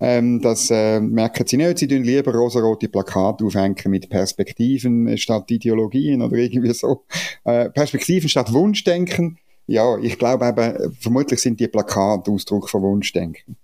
ähm, 0.00 0.40
das 0.40 0.70
äh, 0.70 0.98
merken 1.00 1.46
sie 1.46 1.58
nicht. 1.58 1.78
Sie 1.78 1.88
tun 1.88 2.02
lieber 2.02 2.32
rosarote 2.32 2.88
Plakate 2.88 3.44
aufhängen 3.44 3.76
mit 3.86 4.08
Perspektiven 4.08 5.16
statt 5.18 5.50
Ideologien 5.50 6.22
oder 6.22 6.36
irgendwie 6.36 6.72
so. 6.72 7.04
Äh, 7.44 7.68
Perspektiven 7.68 8.28
statt 8.28 8.52
Wunschdenken. 8.52 9.38
Ja, 9.66 9.98
ich 9.98 10.18
glaube 10.18 10.48
eben, 10.48 10.92
vermutlich 10.98 11.40
sind 11.40 11.60
die 11.60 11.68
Plakate 11.68 12.30
Ausdruck 12.30 12.70
von 12.70 12.82
Wunschdenken. 12.82 13.56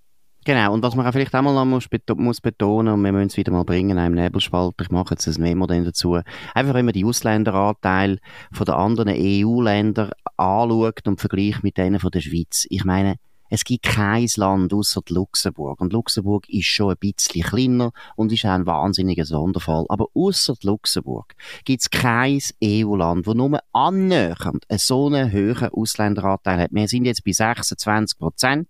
Genau, 0.47 0.73
und 0.73 0.83
was 0.85 0.95
man 0.95 1.05
auch 1.05 1.11
vielleicht 1.11 1.35
auch 1.35 1.43
mal 1.43 1.65
muss, 1.65 1.88
muss 2.15 2.41
betonen, 2.41 2.95
und 2.95 3.03
wir 3.03 3.11
müssen 3.11 3.26
es 3.26 3.37
wieder 3.37 3.50
mal 3.50 3.65
bringen, 3.65 3.99
im 3.99 4.15
Nebelspalt, 4.15 4.75
ich 4.81 4.91
mache 4.91 5.15
jetzt 5.15 5.26
ein 5.26 5.43
Memo 5.43 5.67
dann 5.67 5.85
dazu, 5.85 6.21
einfach 6.55 6.75
wenn 6.75 6.85
man 6.85 6.93
die 6.93 7.05
Ausländeranteil 7.05 8.21
von 8.53 8.65
den 8.65 8.75
anderen 8.76 9.12
EU-Ländern 9.17 10.12
anschaut 10.37 11.09
und 11.09 11.19
vergleicht 11.21 11.65
mit 11.65 11.76
denen 11.76 11.99
von 11.99 12.12
der 12.12 12.21
Schweiz. 12.21 12.65
Ich 12.71 12.85
meine, 12.85 13.17
Es 13.49 13.65
gibt 13.65 13.85
kein 13.85 14.26
Land 14.37 14.73
außer 14.73 15.03
Luxemburg. 15.09 15.81
Und 15.81 15.93
Luxemburg 15.93 16.49
ist 16.49 16.67
schon 16.67 16.91
ein 16.91 16.97
bisschen 16.99 17.43
kleiner 17.43 17.93
und 18.17 18.33
ist 18.33 18.45
auch 18.45 18.50
ein 18.50 18.67
wahnsinniger 18.67 19.25
Sonderfall. 19.25 19.87
Aber 19.88 20.07
außer 20.15 20.55
Luxemburg 20.62 21.35
gibt 21.65 21.83
es 21.83 21.91
kein 21.91 22.41
EU-Land, 22.62 23.26
wo 23.26 23.35
nur 23.35 23.59
annähernd 23.73 24.65
so 24.76 25.07
einen 25.07 25.33
hohen 25.33 25.69
Ausländeranteil 25.69 26.59
hat. 26.61 26.71
Wir 26.73 26.88
sind 26.88 27.05
jetzt 27.05 27.25
bei 27.25 27.33
26 27.33 28.19
Prozent 28.19 28.69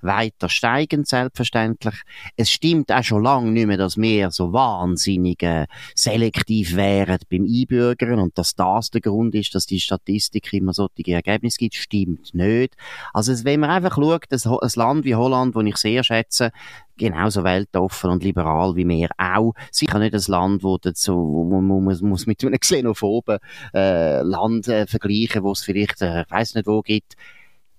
weiter 0.00 0.48
steigend, 0.48 1.06
selbstverständlich. 1.08 1.94
Es 2.36 2.50
stimmt 2.50 2.92
auch 2.92 3.02
schon 3.02 3.22
lange 3.22 3.50
nicht 3.50 3.66
mehr, 3.66 3.76
dass 3.76 3.96
wir 3.96 4.30
so 4.30 4.52
wahnsinnig 4.52 5.42
äh, 5.42 5.66
selektiv 5.94 6.76
wären 6.76 7.18
beim 7.30 7.44
Einbürgern 7.44 8.20
und 8.20 8.38
dass 8.38 8.54
das 8.54 8.90
der 8.90 9.00
Grund 9.00 9.34
ist, 9.34 9.54
dass 9.54 9.66
die 9.66 9.80
Statistik 9.80 10.52
immer 10.52 10.72
solche 10.72 11.12
Ergebnisse 11.12 11.58
gibt, 11.58 11.74
stimmt 11.74 12.34
nicht. 12.34 12.76
Also 13.12 13.44
wenn 13.44 13.60
man 13.60 13.70
einfach 13.70 13.96
schaut, 14.30 14.62
ein 14.62 14.70
Land 14.74 15.04
wie 15.04 15.14
Holland, 15.14 15.54
das 15.54 15.64
ich 15.64 15.76
sehr 15.76 16.04
schätze, 16.04 16.50
genauso 16.96 17.44
weltoffen 17.44 18.10
und 18.10 18.22
liberal 18.22 18.76
wie 18.76 18.88
wir 18.88 19.08
auch. 19.18 19.54
Sicher 19.70 19.98
nicht 19.98 20.14
ein 20.14 20.32
Land, 20.32 20.62
wo, 20.62 20.78
dazu, 20.78 21.14
wo 21.14 21.44
man 21.44 21.84
muss, 21.84 22.00
muss 22.02 22.26
mit 22.26 22.44
einem 22.44 22.58
xenophoben 22.58 23.38
äh, 23.74 24.22
Land 24.22 24.68
äh, 24.68 24.86
vergleichen, 24.86 25.42
wo 25.42 25.52
es 25.52 25.62
vielleicht, 25.62 26.02
äh, 26.02 26.22
ich 26.22 26.30
weiß 26.30 26.54
nicht 26.54 26.66
wo 26.66 26.82
gibt 26.82 27.16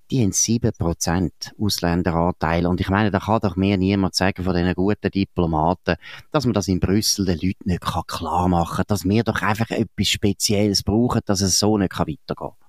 die 0.10 0.24
haben 0.24 0.32
7% 0.32 1.32
Ausländeranteil. 1.60 2.66
Und 2.66 2.80
ich 2.80 2.90
meine, 2.90 3.12
da 3.12 3.20
kann 3.20 3.42
doch 3.42 3.56
mir 3.56 3.78
niemand 3.78 4.16
sagen 4.16 4.44
von 4.44 4.56
diesen 4.56 4.74
guten 4.74 5.12
Diplomaten, 5.12 5.96
dass 6.32 6.46
man 6.46 6.54
das 6.54 6.68
in 6.68 6.80
Brüssel 6.80 7.26
den 7.26 7.40
Leuten 7.40 7.70
nicht 7.70 7.82
klar 7.82 8.48
machen 8.48 8.78
kann, 8.78 8.86
dass 8.88 9.06
wir 9.06 9.24
doch 9.24 9.42
einfach 9.42 9.70
etwas 9.70 10.08
Spezielles 10.08 10.84
brauchen, 10.84 11.22
dass 11.26 11.42
es 11.42 11.60
so 11.60 11.78
nicht 11.78 11.98
weitergehen 11.98 12.36
kann. 12.36 12.67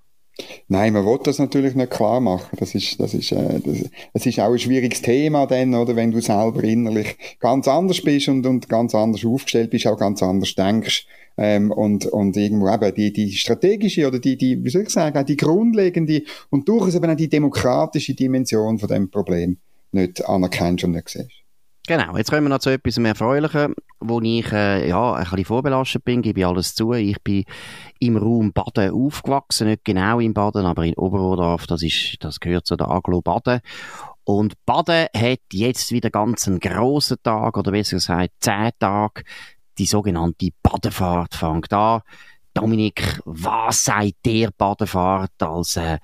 Nein, 0.68 0.92
man 0.92 1.04
will 1.04 1.18
das 1.22 1.38
natürlich 1.38 1.74
nicht 1.74 1.90
klar 1.90 2.20
machen. 2.20 2.56
Das 2.58 2.74
ist, 2.74 3.00
das 3.00 3.14
ist, 3.14 3.32
äh, 3.32 3.60
das, 3.60 3.90
es 4.12 4.26
ist 4.26 4.38
auch 4.38 4.52
ein 4.52 4.58
schwieriges 4.58 5.02
Thema 5.02 5.46
dann, 5.46 5.74
oder, 5.74 5.96
wenn 5.96 6.10
du 6.10 6.20
selber 6.20 6.62
innerlich 6.62 7.16
ganz 7.40 7.66
anders 7.66 8.02
bist 8.02 8.28
und, 8.28 8.46
und 8.46 8.68
ganz 8.68 8.94
anders 8.94 9.24
aufgestellt 9.24 9.70
bist, 9.70 9.86
auch 9.86 9.98
ganz 9.98 10.22
anders 10.22 10.54
denkst, 10.54 11.06
ähm, 11.38 11.70
und, 11.70 12.06
und 12.06 12.36
irgendwo 12.36 12.68
eben 12.68 12.94
die, 12.94 13.12
die 13.12 13.32
strategische 13.32 14.06
oder 14.06 14.18
die, 14.18 14.36
die, 14.36 14.62
wie 14.62 14.70
soll 14.70 14.82
ich 14.82 14.90
sagen, 14.90 15.24
die 15.24 15.36
grundlegende 15.36 16.22
und 16.50 16.68
durchaus 16.68 16.96
eben 16.96 17.10
auch 17.10 17.16
die 17.16 17.28
demokratische 17.28 18.14
Dimension 18.14 18.78
von 18.78 18.88
dem 18.88 19.10
Problem 19.10 19.56
nicht 19.92 20.24
anerkennst 20.28 20.84
und 20.84 20.92
nicht 20.92 21.08
siehst. 21.08 21.47
Genau, 21.88 22.18
jetzt 22.18 22.28
kommen 22.28 22.42
wir 22.42 22.50
noch 22.50 22.58
zu 22.58 22.68
etwas 22.68 22.98
mehr 22.98 23.12
Erfreulichem, 23.12 23.74
wo 24.00 24.20
ich 24.20 24.52
äh, 24.52 24.90
ja, 24.90 25.14
ein 25.14 25.24
bisschen 25.24 25.46
vorbelastet 25.46 26.04
bin, 26.04 26.20
gebe 26.20 26.40
ich 26.40 26.46
alles 26.46 26.74
zu. 26.74 26.92
Ich 26.92 27.18
bin 27.22 27.46
im 27.98 28.18
Raum 28.18 28.52
Baden 28.52 28.92
aufgewachsen, 28.92 29.68
nicht 29.68 29.86
genau 29.86 30.20
in 30.20 30.34
Baden, 30.34 30.66
aber 30.66 30.84
in 30.84 30.92
Oberrodorf, 30.96 31.66
das, 31.66 31.82
ist, 31.82 32.16
das 32.20 32.40
gehört 32.40 32.66
zu 32.66 32.76
der 32.76 32.90
Aglo 32.90 33.22
Baden. 33.22 33.60
Und 34.24 34.52
Baden 34.66 35.06
hat 35.16 35.40
jetzt 35.50 35.90
wieder 35.90 36.10
ganz 36.10 36.46
einen 36.46 36.60
grossen 36.60 37.22
Tag, 37.22 37.56
oder 37.56 37.70
besser 37.70 37.96
gesagt 37.96 38.34
zehn 38.40 38.70
Tage. 38.78 39.22
Die 39.78 39.86
sogenannte 39.86 40.50
Badefahrt 40.62 41.36
fängt 41.36 41.72
an. 41.72 42.02
Dominik, 42.52 43.18
was 43.24 43.84
sagt 43.84 44.26
der 44.26 44.50
Badefahrt 44.50 45.42
als 45.42 45.78
äh, 45.78 45.98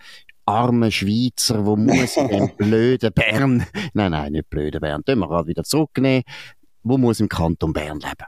arme 0.47 0.91
Schweizer, 0.91 1.65
wo 1.65 1.77
muss 1.77 2.17
in 2.17 2.29
dem 2.29 2.49
blöden 2.57 3.13
Bern, 3.13 3.67
nein, 3.95 4.11
nein, 4.13 4.33
nicht 4.33 4.51
blöden 4.51 4.81
Bern, 4.81 5.03
den 5.07 5.19
wir 5.19 5.29
gerade 5.29 5.49
wieder 5.49 5.65
zurücknehmen, 5.65 6.25
wo 6.83 6.99
muss 6.99 7.21
im 7.21 7.29
Kanton 7.29 7.73
Bern 7.73 8.01
leben? 8.01 8.27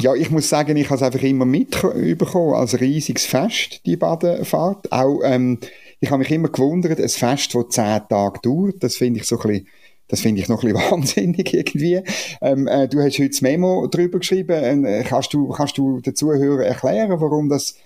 Ja, 0.00 0.14
ich 0.14 0.30
muss 0.30 0.48
sagen, 0.48 0.76
ich 0.76 0.86
habe 0.86 0.96
es 0.96 1.02
einfach 1.02 1.22
immer 1.22 1.44
mitbekommen 1.44 2.54
als 2.54 2.80
riesiges 2.80 3.26
Fest, 3.26 3.80
die 3.84 3.96
Badefahrt. 3.96 4.92
Auch, 4.92 5.20
ähm, 5.24 5.58
ich 6.00 6.10
habe 6.10 6.20
mich 6.20 6.30
immer 6.30 6.48
gewundert, 6.48 7.00
ein 7.00 7.08
Fest, 7.08 7.54
das 7.54 7.68
zehn 7.70 8.00
Tage 8.08 8.40
dauert, 8.42 8.82
das 8.82 8.96
finde 8.96 9.20
ich 9.20 9.26
so 9.26 9.38
ein 9.40 9.48
bisschen 9.48 9.68
das 10.08 10.22
finde 10.22 10.40
ich 10.40 10.48
noch 10.48 10.64
ein 10.64 10.72
bisschen 10.72 10.90
wahnsinnig 10.90 11.54
irgendwie. 11.54 12.02
Ähm, 12.40 12.66
äh, 12.66 12.88
du 12.88 13.00
hast 13.00 13.18
heute 13.18 13.28
das 13.28 13.42
Memo 13.42 13.86
darüber 13.86 14.18
geschrieben. 14.18 14.84
Äh, 14.84 15.04
kannst, 15.06 15.34
du, 15.34 15.50
kannst 15.50 15.78
du 15.78 16.00
den 16.00 16.16
Zuhörern 16.16 16.64
erklären, 16.64 17.20
warum 17.20 17.48
das, 17.48 17.76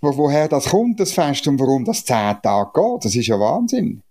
wo, 0.00 0.16
woher 0.16 0.48
das 0.48 0.70
kommt, 0.70 1.00
das 1.00 1.12
Fest, 1.12 1.46
und 1.46 1.58
warum 1.60 1.84
das 1.84 2.04
zehn 2.04 2.36
Tage 2.42 2.70
geht? 2.74 3.04
Das 3.04 3.14
ist 3.14 3.26
ja 3.26 3.38
Wahnsinn. 3.38 4.02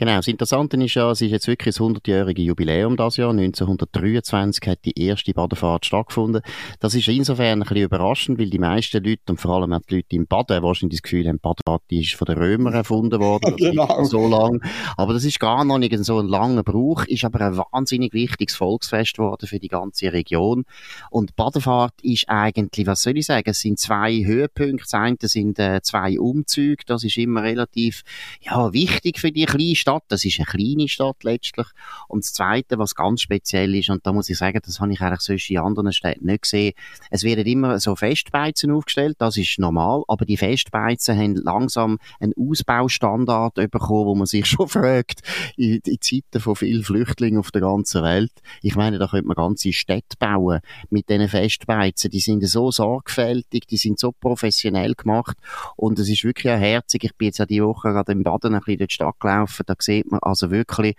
Genau, 0.00 0.14
das 0.14 0.28
Interessante 0.28 0.76
ist 0.76 0.94
ja, 0.94 1.10
es 1.10 1.20
ist 1.20 1.32
jetzt 1.32 1.48
wirklich 1.48 1.74
das 1.74 1.84
100-jährige 1.84 2.40
Jubiläum 2.40 2.96
das 2.96 3.16
Jahr. 3.16 3.30
1923 3.30 4.68
hat 4.68 4.84
die 4.84 4.96
erste 4.96 5.34
Badefahrt 5.34 5.86
stattgefunden. 5.86 6.40
Das 6.78 6.94
ist 6.94 7.08
insofern 7.08 7.60
ein 7.60 7.60
bisschen 7.62 7.78
überraschend, 7.78 8.38
weil 8.38 8.48
die 8.48 8.60
meisten 8.60 9.02
Leute, 9.02 9.22
und 9.28 9.40
vor 9.40 9.56
allem 9.56 9.72
auch 9.72 9.80
die 9.90 9.96
Leute 9.96 10.14
im 10.14 10.28
Baden, 10.28 10.62
wahrscheinlich 10.62 11.00
das 11.00 11.02
Gefühl 11.02 11.26
haben, 11.26 11.40
Badefahrt 11.40 11.82
ist 11.88 12.14
von 12.14 12.26
den 12.26 12.38
Römern 12.38 12.74
erfunden 12.74 13.18
worden. 13.18 13.56
genau. 13.56 14.04
So 14.04 14.28
lang. 14.28 14.62
Aber 14.96 15.14
das 15.14 15.24
ist 15.24 15.40
gar 15.40 15.64
noch 15.64 15.78
nicht 15.78 15.98
so 16.04 16.20
ein 16.20 16.28
langer 16.28 16.62
Brauch, 16.62 17.04
ist 17.06 17.24
aber 17.24 17.40
ein 17.40 17.56
wahnsinnig 17.56 18.12
wichtiges 18.12 18.54
Volksfest 18.54 19.16
geworden 19.16 19.48
für 19.48 19.58
die 19.58 19.66
ganze 19.66 20.12
Region. 20.12 20.64
Und 21.10 21.34
Badefahrt 21.34 21.94
ist 22.02 22.28
eigentlich, 22.28 22.86
was 22.86 23.02
soll 23.02 23.18
ich 23.18 23.26
sagen, 23.26 23.50
es 23.50 23.58
sind 23.58 23.80
zwei 23.80 24.24
Höhepunkte. 24.24 24.84
Das 24.84 24.94
eine 24.94 25.16
sind 25.22 25.58
äh, 25.58 25.80
zwei 25.82 26.20
Umzüge. 26.20 26.84
Das 26.86 27.02
ist 27.02 27.16
immer 27.16 27.42
relativ, 27.42 28.04
ja, 28.42 28.72
wichtig 28.72 29.18
für 29.18 29.32
die 29.32 29.44
kleinen 29.44 29.74
Stadt. 29.88 30.04
Das 30.08 30.24
ist 30.24 30.38
eine 30.38 30.46
kleine 30.46 30.86
Stadt 30.86 31.24
letztlich. 31.24 31.66
Und 32.08 32.22
das 32.22 32.34
Zweite, 32.34 32.78
was 32.78 32.94
ganz 32.94 33.22
speziell 33.22 33.74
ist, 33.74 33.88
und 33.88 34.06
da 34.06 34.12
muss 34.12 34.28
ich 34.28 34.36
sagen, 34.36 34.60
das 34.62 34.80
habe 34.80 34.92
ich 34.92 35.00
eigentlich 35.00 35.20
sonst 35.20 35.48
in 35.48 35.58
anderen 35.58 35.92
Städten 35.92 36.26
nicht 36.26 36.42
gesehen, 36.42 36.74
es 37.10 37.22
werden 37.22 37.46
immer 37.46 37.80
so 37.80 37.96
Festbeizen 37.96 38.70
aufgestellt, 38.70 39.16
das 39.18 39.38
ist 39.38 39.58
normal, 39.58 40.02
aber 40.08 40.26
die 40.26 40.36
Festbeizen 40.36 41.16
haben 41.16 41.36
langsam 41.36 41.98
einen 42.20 42.34
Ausbaustandard 42.36 43.54
bekommen, 43.54 44.06
wo 44.06 44.14
man 44.14 44.26
sich 44.26 44.44
schon 44.46 44.68
fragt, 44.68 45.22
in, 45.56 45.80
in 45.86 46.00
Zeiten 46.02 46.40
von 46.40 46.54
vielen 46.54 46.84
Flüchtlingen 46.84 47.40
auf 47.40 47.50
der 47.50 47.62
ganzen 47.62 48.02
Welt. 48.02 48.32
Ich 48.60 48.76
meine, 48.76 48.98
da 48.98 49.06
könnte 49.06 49.26
man 49.26 49.36
ganze 49.36 49.72
Städte 49.72 50.16
bauen 50.18 50.60
mit 50.90 51.08
diesen 51.08 51.28
Festbeizen. 51.28 52.10
Die 52.10 52.20
sind 52.20 52.46
so 52.46 52.70
sorgfältig, 52.70 53.66
die 53.66 53.78
sind 53.78 53.98
so 53.98 54.12
professionell 54.12 54.94
gemacht 54.94 55.38
und 55.76 55.98
es 55.98 56.10
ist 56.10 56.24
wirklich 56.24 56.52
auch 56.52 56.58
herzig. 56.58 57.04
Ich 57.04 57.14
bin 57.14 57.26
jetzt 57.26 57.38
ja 57.38 57.46
die 57.46 57.62
Woche 57.62 57.88
gerade 57.88 58.12
im 58.12 58.22
Baden 58.22 58.54
ein 58.54 58.60
bisschen 58.60 58.78
durch 58.78 58.88
die 58.88 58.94
Stadt 58.94 59.18
gelaufen, 59.18 59.64
da 59.66 59.77
sieht 59.82 60.10
man. 60.10 60.20
Also 60.22 60.50
wirklich 60.50 60.96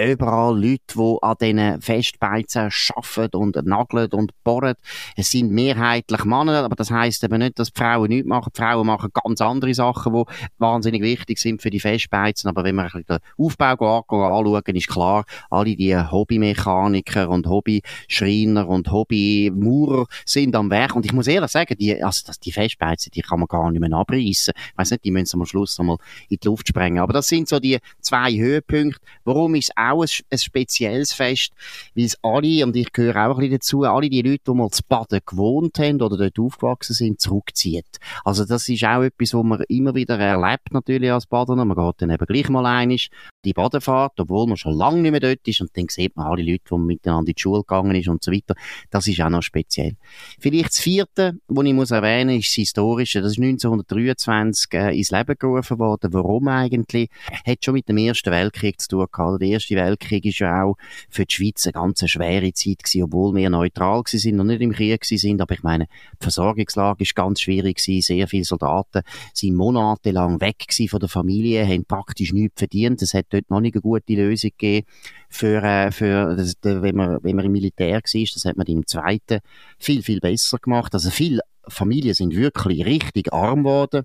überall 0.00 0.60
Leute, 0.60 0.80
die 0.94 1.16
an 1.22 1.34
diesen 1.40 1.80
Festbeizen 1.80 2.70
arbeiten 2.94 3.36
und 3.36 3.66
nageln 3.66 4.10
und 4.12 4.32
bohren. 4.44 4.74
Es 5.16 5.30
sind 5.30 5.50
mehrheitlich 5.50 6.24
Männer, 6.24 6.64
aber 6.64 6.76
das 6.76 6.90
heisst 6.90 7.24
eben 7.24 7.38
nicht, 7.38 7.58
dass 7.58 7.72
die 7.72 7.78
Frauen 7.80 8.08
nichts 8.08 8.28
machen. 8.28 8.50
Die 8.54 8.60
Frauen 8.60 8.86
machen 8.86 9.10
ganz 9.12 9.40
andere 9.40 9.74
Sachen, 9.74 10.12
die 10.12 10.24
wahnsinnig 10.58 11.02
wichtig 11.02 11.38
sind 11.38 11.62
für 11.62 11.70
die 11.70 11.80
Festbeizen. 11.80 12.48
Aber 12.48 12.64
wenn 12.64 12.76
wir 12.76 12.88
den 12.88 13.18
Aufbau 13.36 14.04
anschauen, 14.08 14.76
ist 14.76 14.88
klar, 14.88 15.24
alle 15.50 15.76
die 15.76 15.96
Hobbymechaniker 15.96 17.28
und 17.28 17.46
Hobbyschreiner 17.46 18.68
und 18.68 18.90
Hobbymaurer 18.90 20.06
sind 20.24 20.54
am 20.56 20.70
Werk. 20.70 20.96
Und 20.96 21.06
ich 21.06 21.12
muss 21.12 21.26
ehrlich 21.26 21.50
sagen, 21.50 21.76
die, 21.78 22.02
also 22.02 22.32
die 22.42 22.52
Festbeizen, 22.52 23.10
die 23.14 23.22
kann 23.22 23.40
man 23.40 23.48
gar 23.48 23.70
nicht 23.70 23.80
mehr 23.80 23.92
abreißen. 23.92 24.54
Ich 24.56 24.78
weiss 24.78 24.90
nicht, 24.90 25.04
die 25.04 25.10
müssen 25.10 25.40
am 25.40 25.46
Schluss 25.46 25.78
einmal 25.78 25.96
in 26.28 26.38
die 26.42 26.48
Luft 26.48 26.68
sprengen. 26.68 26.98
Aber 26.98 27.12
das 27.12 27.28
sind 27.28 27.48
so 27.48 27.58
die 27.58 27.78
zwei 28.00 28.32
Höhepunkte. 28.32 29.00
Warum 29.24 29.54
ist 29.54 29.72
auch 29.90 30.02
ein, 30.02 30.08
ein 30.30 30.38
spezielles 30.38 31.12
Fest, 31.12 31.52
weil 31.94 32.04
es 32.04 32.16
alle, 32.22 32.64
und 32.64 32.76
ich 32.76 32.92
gehöre 32.92 33.26
auch 33.26 33.34
ein 33.34 33.36
bisschen 33.36 33.52
dazu, 33.52 33.82
alle 33.82 34.10
die 34.10 34.22
Leute, 34.22 34.44
die 34.46 34.54
mal 34.54 34.70
zu 34.70 34.82
Baden 34.88 35.20
gewohnt 35.24 35.78
haben 35.78 36.00
oder 36.00 36.16
dort 36.16 36.38
aufgewachsen 36.38 36.94
sind, 36.94 37.20
zurückziehen. 37.20 37.84
Also 38.24 38.44
das 38.44 38.68
ist 38.68 38.84
auch 38.84 39.02
etwas, 39.02 39.34
was 39.34 39.44
man 39.44 39.62
immer 39.68 39.94
wieder 39.94 40.18
erlebt 40.18 40.72
natürlich 40.72 41.12
als 41.12 41.26
Badener. 41.26 41.64
Man 41.64 41.76
geht 41.76 42.02
dann 42.02 42.10
eben 42.10 42.26
gleich 42.26 42.48
mal 42.48 42.66
einig 42.66 43.10
die 43.44 43.52
Badefahrt, 43.52 44.20
obwohl 44.20 44.46
man 44.46 44.56
schon 44.56 44.74
lange 44.74 45.00
nicht 45.00 45.10
mehr 45.10 45.20
dort 45.20 45.46
ist 45.46 45.60
und 45.60 45.70
dann 45.76 45.86
sieht 45.88 46.16
man 46.16 46.26
alle 46.26 46.42
Leute, 46.42 46.64
die 46.70 46.78
miteinander 46.78 47.30
in 47.30 47.34
die 47.34 47.40
Schule 47.40 47.60
gegangen 47.60 47.94
ist 47.94 48.08
und 48.08 48.22
so 48.22 48.32
weiter. 48.32 48.54
Das 48.90 49.06
ist 49.06 49.20
auch 49.20 49.30
noch 49.30 49.42
speziell. 49.42 49.96
Vielleicht 50.38 50.70
das 50.70 50.78
vierte, 50.80 51.38
was 51.48 51.64
ich 51.64 51.72
muss 51.72 51.90
erwähnen, 51.90 52.38
ist 52.38 52.48
das 52.48 52.54
Historische. 52.54 53.22
Das 53.22 53.32
ist 53.32 53.38
1923 53.38 54.72
äh, 54.74 54.96
ins 54.96 55.10
Leben 55.10 55.36
gerufen 55.38 55.78
worden. 55.78 56.12
Warum 56.12 56.48
eigentlich? 56.48 57.08
Hat 57.46 57.64
schon 57.64 57.74
mit 57.74 57.88
dem 57.88 57.96
Ersten 57.96 58.30
Weltkrieg 58.30 58.80
zu 58.80 58.88
tun 58.88 59.06
gehabt. 59.10 59.40
Der 59.40 59.48
Erste 59.48 59.74
Weltkrieg 59.74 60.24
ist 60.26 60.38
ja 60.40 60.64
auch 60.64 60.76
für 61.08 61.24
die 61.24 61.34
Schweiz 61.34 61.66
eine 61.66 61.72
ganz 61.72 62.08
schwere 62.08 62.52
Zeit 62.52 62.84
gewesen, 62.84 63.04
obwohl 63.04 63.34
wir 63.34 63.48
neutral 63.50 64.02
gewesen 64.02 64.18
sind 64.18 64.40
und 64.40 64.48
nicht 64.48 64.60
im 64.60 64.72
Krieg 64.72 65.00
gewesen 65.00 65.18
sind. 65.18 65.40
Aber 65.40 65.54
ich 65.54 65.62
meine, 65.62 65.86
die 66.20 66.24
Versorgungslage 66.24 67.02
ist 67.02 67.14
ganz 67.14 67.40
schwierig 67.40 67.78
gewesen. 67.78 68.02
Sehr 68.02 68.28
viele 68.28 68.44
Soldaten 68.44 69.02
sind 69.32 69.54
monatelang 69.54 70.40
weg 70.40 70.58
gewesen 70.58 70.88
von 70.88 71.00
der 71.00 71.08
Familie, 71.08 71.66
haben 71.66 71.84
praktisch 71.84 72.32
nichts 72.32 72.58
verdient. 72.58 73.00
Es 73.02 73.14
hat 73.14 73.29
dort 73.30 73.50
noch 73.50 73.60
nicht 73.60 73.74
eine 73.74 73.82
gute 73.82 74.14
Lösung 74.14 74.50
gegeben 74.50 74.86
für, 75.28 75.62
äh, 75.62 75.90
für 75.90 76.36
das, 76.36 76.54
wenn, 76.62 76.96
man, 76.96 77.18
wenn 77.22 77.36
man 77.36 77.46
im 77.46 77.52
Militär 77.52 77.94
war. 77.94 78.02
Das 78.34 78.44
hat 78.44 78.56
man 78.56 78.66
im 78.66 78.86
Zweiten 78.86 79.40
viel, 79.78 80.02
viel 80.02 80.20
besser 80.20 80.58
gemacht. 80.58 80.94
Also 80.94 81.10
viele 81.10 81.40
Familien 81.66 82.14
sind 82.14 82.34
wirklich 82.34 82.84
richtig 82.84 83.32
arm 83.32 83.64
geworden. 83.64 84.04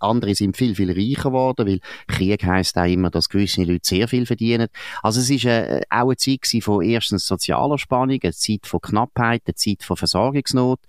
Andere 0.00 0.34
sind 0.34 0.56
viel, 0.56 0.74
viel 0.74 0.92
reicher 0.92 1.30
geworden, 1.30 1.66
weil 1.66 1.80
Krieg 2.06 2.44
heisst 2.44 2.76
auch 2.76 2.84
immer, 2.84 3.10
dass 3.10 3.28
gewisse 3.28 3.62
Leute 3.62 3.86
sehr 3.86 4.08
viel 4.08 4.26
verdienen. 4.26 4.68
Also 5.02 5.20
es 5.20 5.30
ist 5.30 5.44
äh, 5.44 5.80
auch 5.88 6.08
eine 6.08 6.16
Zeit 6.16 6.46
von 6.62 6.82
erstens 6.82 7.26
sozialer 7.26 7.78
Spannung, 7.78 8.18
eine 8.22 8.32
Zeit 8.32 8.66
von 8.66 8.80
Knappheit, 8.80 9.42
eine 9.46 9.54
Zeit 9.54 9.82
von 9.82 9.96
Versorgungsnot, 9.96 10.80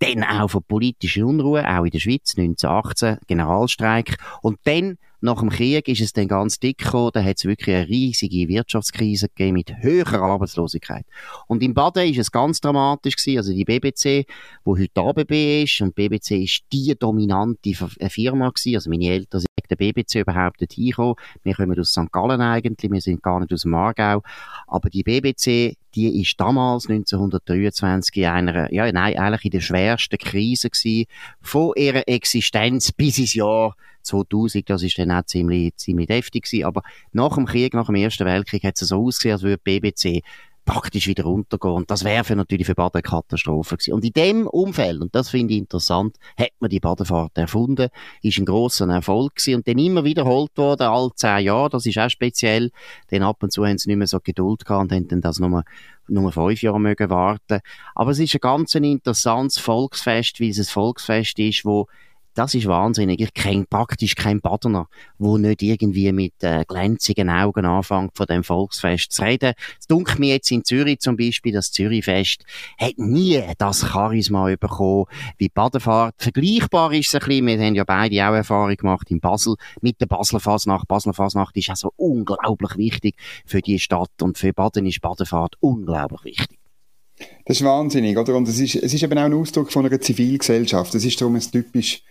dann 0.00 0.24
auch 0.24 0.48
von 0.48 0.62
politischer 0.62 1.26
Unruhe, 1.26 1.66
auch 1.68 1.84
in 1.84 1.90
der 1.90 2.00
Schweiz, 2.00 2.34
1918, 2.36 3.18
Generalstreik. 3.26 4.16
Und 4.42 4.58
dann 4.64 4.98
nach 5.20 5.40
dem 5.40 5.50
Krieg 5.50 5.88
ist 5.88 6.00
es 6.00 6.12
dann 6.12 6.28
ganz 6.28 6.58
dick 6.58 6.78
gekommen, 6.78 7.10
da 7.12 7.22
hat 7.22 7.38
es 7.38 7.44
wirklich 7.44 7.74
eine 7.74 7.88
riesige 7.88 8.48
Wirtschaftskrise 8.48 9.28
gegeben 9.28 9.54
mit 9.54 9.76
höherer 9.80 10.22
Arbeitslosigkeit. 10.22 11.04
Und 11.46 11.62
in 11.62 11.74
Baden 11.74 12.08
ist 12.08 12.18
es 12.18 12.30
ganz 12.30 12.60
dramatisch 12.60 13.16
gewesen, 13.16 13.38
also 13.38 13.52
die 13.52 13.64
BBC, 13.64 14.26
wo 14.64 14.76
heute 14.76 15.00
ABB 15.00 15.64
ist, 15.64 15.80
und 15.80 15.94
BBC 15.94 16.42
ist 16.42 16.62
die 16.72 16.94
dominante 16.98 17.70
äh, 17.98 18.08
Firma 18.08 18.50
gewesen, 18.50 18.76
also 18.76 18.90
meine 18.90 19.06
Eltern 19.06 19.40
sind 19.40 19.48
der 19.70 19.76
BBC 19.76 20.16
überhaupt 20.16 20.60
nicht 20.60 20.74
hingekommen. 20.74 21.16
Wir 21.42 21.54
kommen 21.54 21.78
aus 21.78 21.90
St. 21.90 22.10
Gallen 22.12 22.40
eigentlich, 22.40 22.90
wir 22.90 23.00
sind 23.00 23.22
gar 23.22 23.40
nicht 23.40 23.52
aus 23.52 23.62
dem 23.62 23.74
Aargau, 23.74 24.22
aber 24.66 24.88
die 24.88 25.02
BBC, 25.02 25.76
die 25.94 26.20
ist 26.20 26.40
damals 26.40 26.88
1923 26.88 28.16
in 28.16 28.24
einer, 28.26 28.72
ja, 28.72 28.90
nein, 28.92 29.18
eigentlich 29.18 29.46
in 29.46 29.50
der 29.50 29.60
schwersten 29.60 30.18
Krise 30.18 30.70
gewesen, 30.70 31.06
von 31.40 31.72
ihrer 31.76 32.06
Existenz 32.06 32.92
bis 32.92 33.18
ins 33.18 33.34
Jahr 33.34 33.74
2000, 34.08 34.68
das 34.68 34.82
ist 34.82 34.98
dann 34.98 35.10
auch 35.10 35.24
ziemlich, 35.24 35.76
ziemlich 35.76 36.08
deftig 36.08 36.44
gewesen. 36.44 36.64
Aber 36.64 36.82
nach 37.12 37.34
dem 37.34 37.46
Krieg, 37.46 37.74
nach 37.74 37.86
dem 37.86 37.94
Ersten 37.94 38.26
Weltkrieg, 38.26 38.64
hat 38.64 38.80
es 38.80 38.88
so 38.88 39.06
ausgesehen, 39.06 39.34
als 39.34 39.42
würde 39.42 39.62
BBC 39.62 40.22
praktisch 40.68 41.06
wieder 41.06 41.24
runtergehen. 41.24 41.72
Und 41.72 41.90
das 41.90 42.04
wäre 42.04 42.36
natürlich 42.36 42.66
für 42.66 42.74
Baden 42.74 43.00
Katastrophe 43.00 43.78
gewesen. 43.78 43.94
Und 43.94 44.04
in 44.04 44.12
dem 44.12 44.46
Umfeld, 44.46 45.00
und 45.00 45.14
das 45.14 45.30
finde 45.30 45.54
ich 45.54 45.60
interessant, 45.60 46.16
hat 46.38 46.50
man 46.60 46.68
die 46.68 46.78
Badefahrt 46.78 47.38
erfunden, 47.38 47.88
ist 48.20 48.38
ein 48.38 48.44
grosser 48.44 48.86
Erfolg 48.88 49.36
gewesen 49.36 49.56
und 49.56 49.66
dann 49.66 49.78
immer 49.78 50.04
wiederholt 50.04 50.50
worden, 50.56 50.82
alle 50.82 51.10
zehn 51.14 51.46
Jahre, 51.46 51.70
das 51.70 51.86
ist 51.86 51.96
auch 51.96 52.10
speziell, 52.10 52.70
denn 53.10 53.22
ab 53.22 53.42
und 53.42 53.50
zu 53.50 53.64
haben 53.64 53.78
sie 53.78 53.88
nicht 53.88 53.96
mehr 53.96 54.06
so 54.06 54.20
Geduld 54.20 54.66
gehabt 54.66 54.82
und 54.82 54.92
haben 54.92 55.08
dann 55.08 55.22
das 55.22 55.38
nur 55.38 55.64
nur 56.10 56.32
fünf 56.32 56.62
Jahre 56.62 56.80
mögen 56.80 57.10
warten. 57.10 57.60
Aber 57.94 58.10
es 58.10 58.18
ist 58.18 58.34
ein 58.34 58.40
ganz 58.40 58.74
interessantes 58.74 59.58
Volksfest, 59.58 60.40
weil 60.40 60.50
es 60.50 60.58
ein 60.58 60.64
Volksfest 60.64 61.38
ist, 61.38 61.64
wo 61.64 61.86
das 62.38 62.54
ist 62.54 62.66
wahnsinnig. 62.66 63.20
Ich 63.20 63.34
kenne 63.34 63.66
praktisch 63.68 64.14
keinen 64.14 64.40
Badener, 64.40 64.88
der 65.18 65.38
nicht 65.38 65.62
irgendwie 65.62 66.12
mit 66.12 66.34
äh, 66.42 66.64
glänzigen 66.68 67.30
Augen 67.30 67.66
anfängt, 67.66 68.16
von 68.16 68.26
dem 68.26 68.44
Volksfest 68.44 69.10
zu 69.10 69.22
reden. 69.22 69.54
Es 69.78 69.88
dunkelt 69.88 70.20
mir 70.20 70.34
jetzt 70.34 70.52
in 70.52 70.64
Zürich 70.64 71.00
zum 71.00 71.16
Beispiel, 71.16 71.52
das 71.52 71.72
Zürichfest 71.72 72.44
hat 72.78 72.96
nie 72.96 73.42
das 73.58 73.80
Charisma 73.80 74.54
bekommen 74.54 75.06
wie 75.36 75.48
Badefahrt. 75.48 76.14
Vergleichbar 76.18 76.92
ist 76.92 77.08
es 77.08 77.14
ein 77.14 77.26
bisschen, 77.26 77.46
wir 77.46 77.58
haben 77.58 77.74
ja 77.74 77.84
beide 77.84 78.28
auch 78.28 78.34
Erfahrung 78.34 78.76
gemacht 78.76 79.10
in 79.10 79.18
Basel, 79.18 79.56
mit 79.80 80.00
der 80.00 80.06
Basler 80.06 80.38
Fasnacht. 80.38 80.86
Basler 80.86 81.14
Fasnacht 81.14 81.56
ist 81.56 81.70
also 81.70 81.92
unglaublich 81.96 82.76
wichtig 82.76 83.16
für 83.46 83.60
die 83.60 83.80
Stadt 83.80 84.22
und 84.22 84.38
für 84.38 84.52
Baden 84.52 84.86
ist 84.86 85.00
Badefahrt 85.00 85.56
unglaublich 85.58 86.24
wichtig. 86.24 86.58
Das 87.46 87.56
ist 87.56 87.66
wahnsinnig, 87.66 88.16
oder? 88.16 88.36
Und 88.36 88.46
es 88.46 88.60
ist, 88.60 88.76
es 88.76 88.94
ist 88.94 89.02
eben 89.02 89.18
auch 89.18 89.24
ein 89.24 89.34
Ausdruck 89.34 89.72
von 89.72 89.84
einer 89.84 90.00
Zivilgesellschaft. 90.00 90.94
Es 90.94 91.04
ist 91.04 91.20
darum 91.20 91.34
ein 91.34 91.40
typisch 91.40 92.04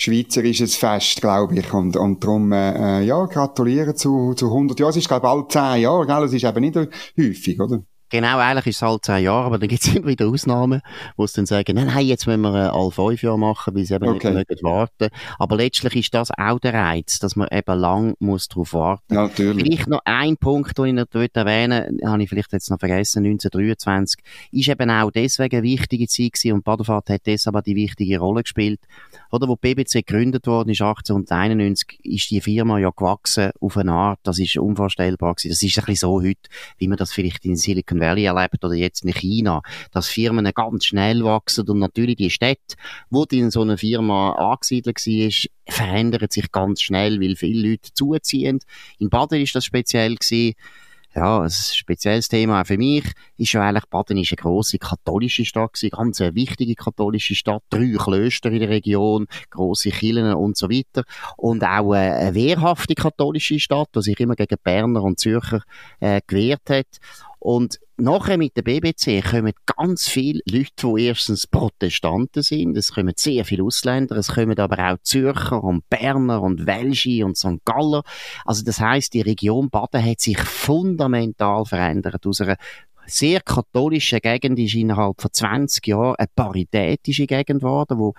schweizerisches 0.00 0.76
Fest, 0.76 1.20
glaube 1.20 1.58
ich. 1.58 1.72
Und, 1.72 1.96
und 1.96 2.24
darum, 2.24 2.52
äh, 2.52 3.00
äh 3.00 3.04
ja, 3.04 3.26
gratulieren 3.26 3.94
zu, 3.96 4.34
zu 4.34 4.46
100 4.46 4.80
Jahren. 4.80 4.90
Es 4.90 4.96
ist, 4.96 5.08
glaube 5.08 5.26
ich, 5.26 5.32
bald 5.32 5.52
10 5.52 5.82
Jahre, 5.82 6.06
gell? 6.06 6.24
Es 6.24 6.32
ist 6.32 6.44
eben 6.44 6.60
nicht 6.60 6.76
häufig, 7.18 7.60
oder? 7.60 7.82
Genau, 8.10 8.38
eigentlich 8.38 8.66
ist 8.66 8.76
es 8.76 8.82
halt 8.82 9.04
zehn 9.04 9.24
Jahre, 9.24 9.46
aber 9.46 9.58
dann 9.58 9.68
gibt 9.68 9.82
es 9.82 9.94
immer 9.94 10.08
wieder 10.08 10.26
Ausnahmen, 10.26 10.82
wo 11.16 11.24
es 11.24 11.32
dann 11.32 11.46
sagen, 11.46 11.76
nein, 11.76 11.86
nein, 11.86 12.06
jetzt 12.06 12.26
müssen 12.26 12.40
wir 12.42 12.54
äh, 12.54 12.68
alle 12.68 12.90
fünf 12.90 13.22
Jahre 13.22 13.38
machen, 13.38 13.74
weil 13.74 13.84
sie 13.84 13.94
eben 13.94 14.08
okay. 14.08 14.32
nicht 14.32 14.48
mögen 14.48 14.62
warten. 14.62 15.08
Aber 15.38 15.56
letztlich 15.56 15.94
ist 15.96 16.14
das 16.14 16.30
auch 16.36 16.58
der 16.58 16.74
Reiz, 16.74 17.20
dass 17.20 17.36
man 17.36 17.48
eben 17.52 17.78
lang 17.78 18.14
muss 18.18 18.48
darauf 18.48 18.74
warten. 18.74 19.14
Natürlich. 19.14 19.64
Vielleicht 19.64 19.88
noch 19.88 20.00
ein 20.04 20.36
Punkt, 20.36 20.76
den 20.76 20.86
ich 20.86 20.92
noch 20.94 21.06
erwähnen 21.34 21.98
habe 22.04 22.22
ich 22.22 22.28
vielleicht 22.28 22.52
jetzt 22.52 22.70
noch 22.70 22.80
vergessen, 22.80 23.24
1923, 23.24 24.20
ist 24.52 24.68
eben 24.68 24.90
auch 24.90 25.10
deswegen 25.10 25.56
eine 25.56 25.62
wichtige 25.62 26.08
Zeit 26.08 26.32
gewesen 26.32 26.54
und 26.54 26.64
Badefahrt 26.64 27.10
hat 27.10 27.26
deshalb 27.26 27.56
auch 27.56 27.62
die 27.62 27.76
wichtige 27.76 28.18
Rolle 28.18 28.42
gespielt. 28.42 28.80
Oder, 29.30 29.46
wo 29.46 29.56
die 29.56 29.74
BBC 29.74 30.04
gegründet 30.04 30.46
worden 30.48 30.70
ist, 30.70 30.82
1891, 30.82 32.00
ist 32.02 32.30
die 32.30 32.40
Firma 32.40 32.78
ja 32.78 32.90
gewachsen 32.90 33.50
auf 33.60 33.76
eine 33.76 33.92
Art, 33.92 34.18
das 34.24 34.40
ist 34.40 34.56
unvorstellbar 34.56 35.34
gewesen. 35.34 35.50
Das 35.50 35.62
ist 35.62 35.78
ein 35.78 35.84
bisschen 35.84 36.08
so 36.08 36.20
heute, 36.20 36.50
wie 36.78 36.88
man 36.88 36.98
das 36.98 37.12
vielleicht 37.12 37.44
in 37.44 37.56
Silicon 37.56 37.99
Valley 38.00 38.24
erlebt 38.24 38.64
oder 38.64 38.74
jetzt 38.74 39.04
in 39.04 39.12
China, 39.12 39.62
dass 39.92 40.08
Firmen 40.08 40.50
ganz 40.54 40.86
schnell 40.86 41.22
wachsen 41.24 41.68
und 41.68 41.78
natürlich 41.78 42.16
die 42.16 42.30
Städte, 42.30 42.76
wo 43.10 43.24
die 43.24 43.38
in 43.38 43.50
so 43.50 43.62
einer 43.62 43.78
Firma 43.78 44.32
angesiedelt 44.32 44.96
war, 45.06 45.50
verändern 45.74 46.26
sich 46.30 46.50
ganz 46.50 46.82
schnell, 46.82 47.20
weil 47.20 47.36
viele 47.36 47.70
Leute 47.70 47.92
zuziehen. 47.94 48.60
In 48.98 49.10
Baden 49.10 49.40
ist 49.40 49.54
das 49.54 49.64
speziell 49.64 50.16
gewesen. 50.16 50.54
Ja, 51.12 51.40
ein 51.40 51.50
spezielles 51.50 52.28
Thema 52.28 52.60
auch 52.60 52.66
für 52.66 52.78
mich 52.78 53.04
ist 53.36 53.52
ja 53.52 53.62
eigentlich, 53.62 53.86
Baden 53.86 54.16
ist 54.16 54.30
eine 54.30 54.36
grosse 54.36 54.78
katholische 54.78 55.44
Stadt 55.44 55.72
gewesen, 55.72 55.90
ganz 55.90 56.20
eine 56.20 56.36
wichtige 56.36 56.76
katholische 56.76 57.34
Stadt, 57.34 57.64
drei 57.68 57.96
Klöster 57.98 58.52
in 58.52 58.60
der 58.60 58.68
Region, 58.68 59.26
grosse 59.50 59.90
Kirchen 59.90 60.32
und 60.34 60.56
so 60.56 60.70
weiter. 60.70 61.02
Und 61.36 61.64
auch 61.64 61.94
eine 61.94 62.32
wehrhafte 62.36 62.94
katholische 62.94 63.58
Stadt, 63.58 63.88
die 63.96 64.02
sich 64.02 64.20
immer 64.20 64.36
gegen 64.36 64.56
Berner 64.62 65.02
und 65.02 65.18
Zürcher 65.18 65.62
äh, 65.98 66.20
gewehrt 66.24 66.70
hat 66.70 66.86
und 67.40 67.80
nachher 67.96 68.36
mit 68.36 68.54
der 68.54 68.62
BBC 68.62 69.24
kommen 69.24 69.54
ganz 69.76 70.08
viele 70.08 70.40
Leute, 70.46 70.72
die 70.82 71.06
erstens 71.06 71.46
Protestanten 71.46 72.42
sind. 72.42 72.76
Es 72.76 72.92
kommen 72.92 73.14
sehr 73.16 73.46
viele 73.46 73.64
Ausländer. 73.64 74.16
Es 74.16 74.28
kommen 74.28 74.58
aber 74.58 74.92
auch 74.92 74.98
Zürcher 75.02 75.64
und 75.64 75.88
Berner 75.88 76.42
und 76.42 76.66
Welsche 76.66 77.24
und 77.24 77.38
St. 77.38 77.64
Galler. 77.64 78.02
Also 78.44 78.62
das 78.62 78.78
heißt, 78.78 79.14
die 79.14 79.22
Region 79.22 79.70
Baden 79.70 80.04
hat 80.04 80.20
sich 80.20 80.38
fundamental 80.38 81.64
verändert. 81.64 82.26
Aus 82.26 82.42
einer 82.42 82.56
sehr 83.06 83.40
katholische 83.40 84.20
Gegend 84.20 84.58
ist 84.58 84.74
innerhalb 84.74 85.20
von 85.20 85.32
20 85.32 85.86
Jahren 85.86 86.16
eine 86.16 86.28
paritätische 86.34 87.26
Gegend 87.26 87.62
geworden, 87.62 87.98
wo 87.98 88.14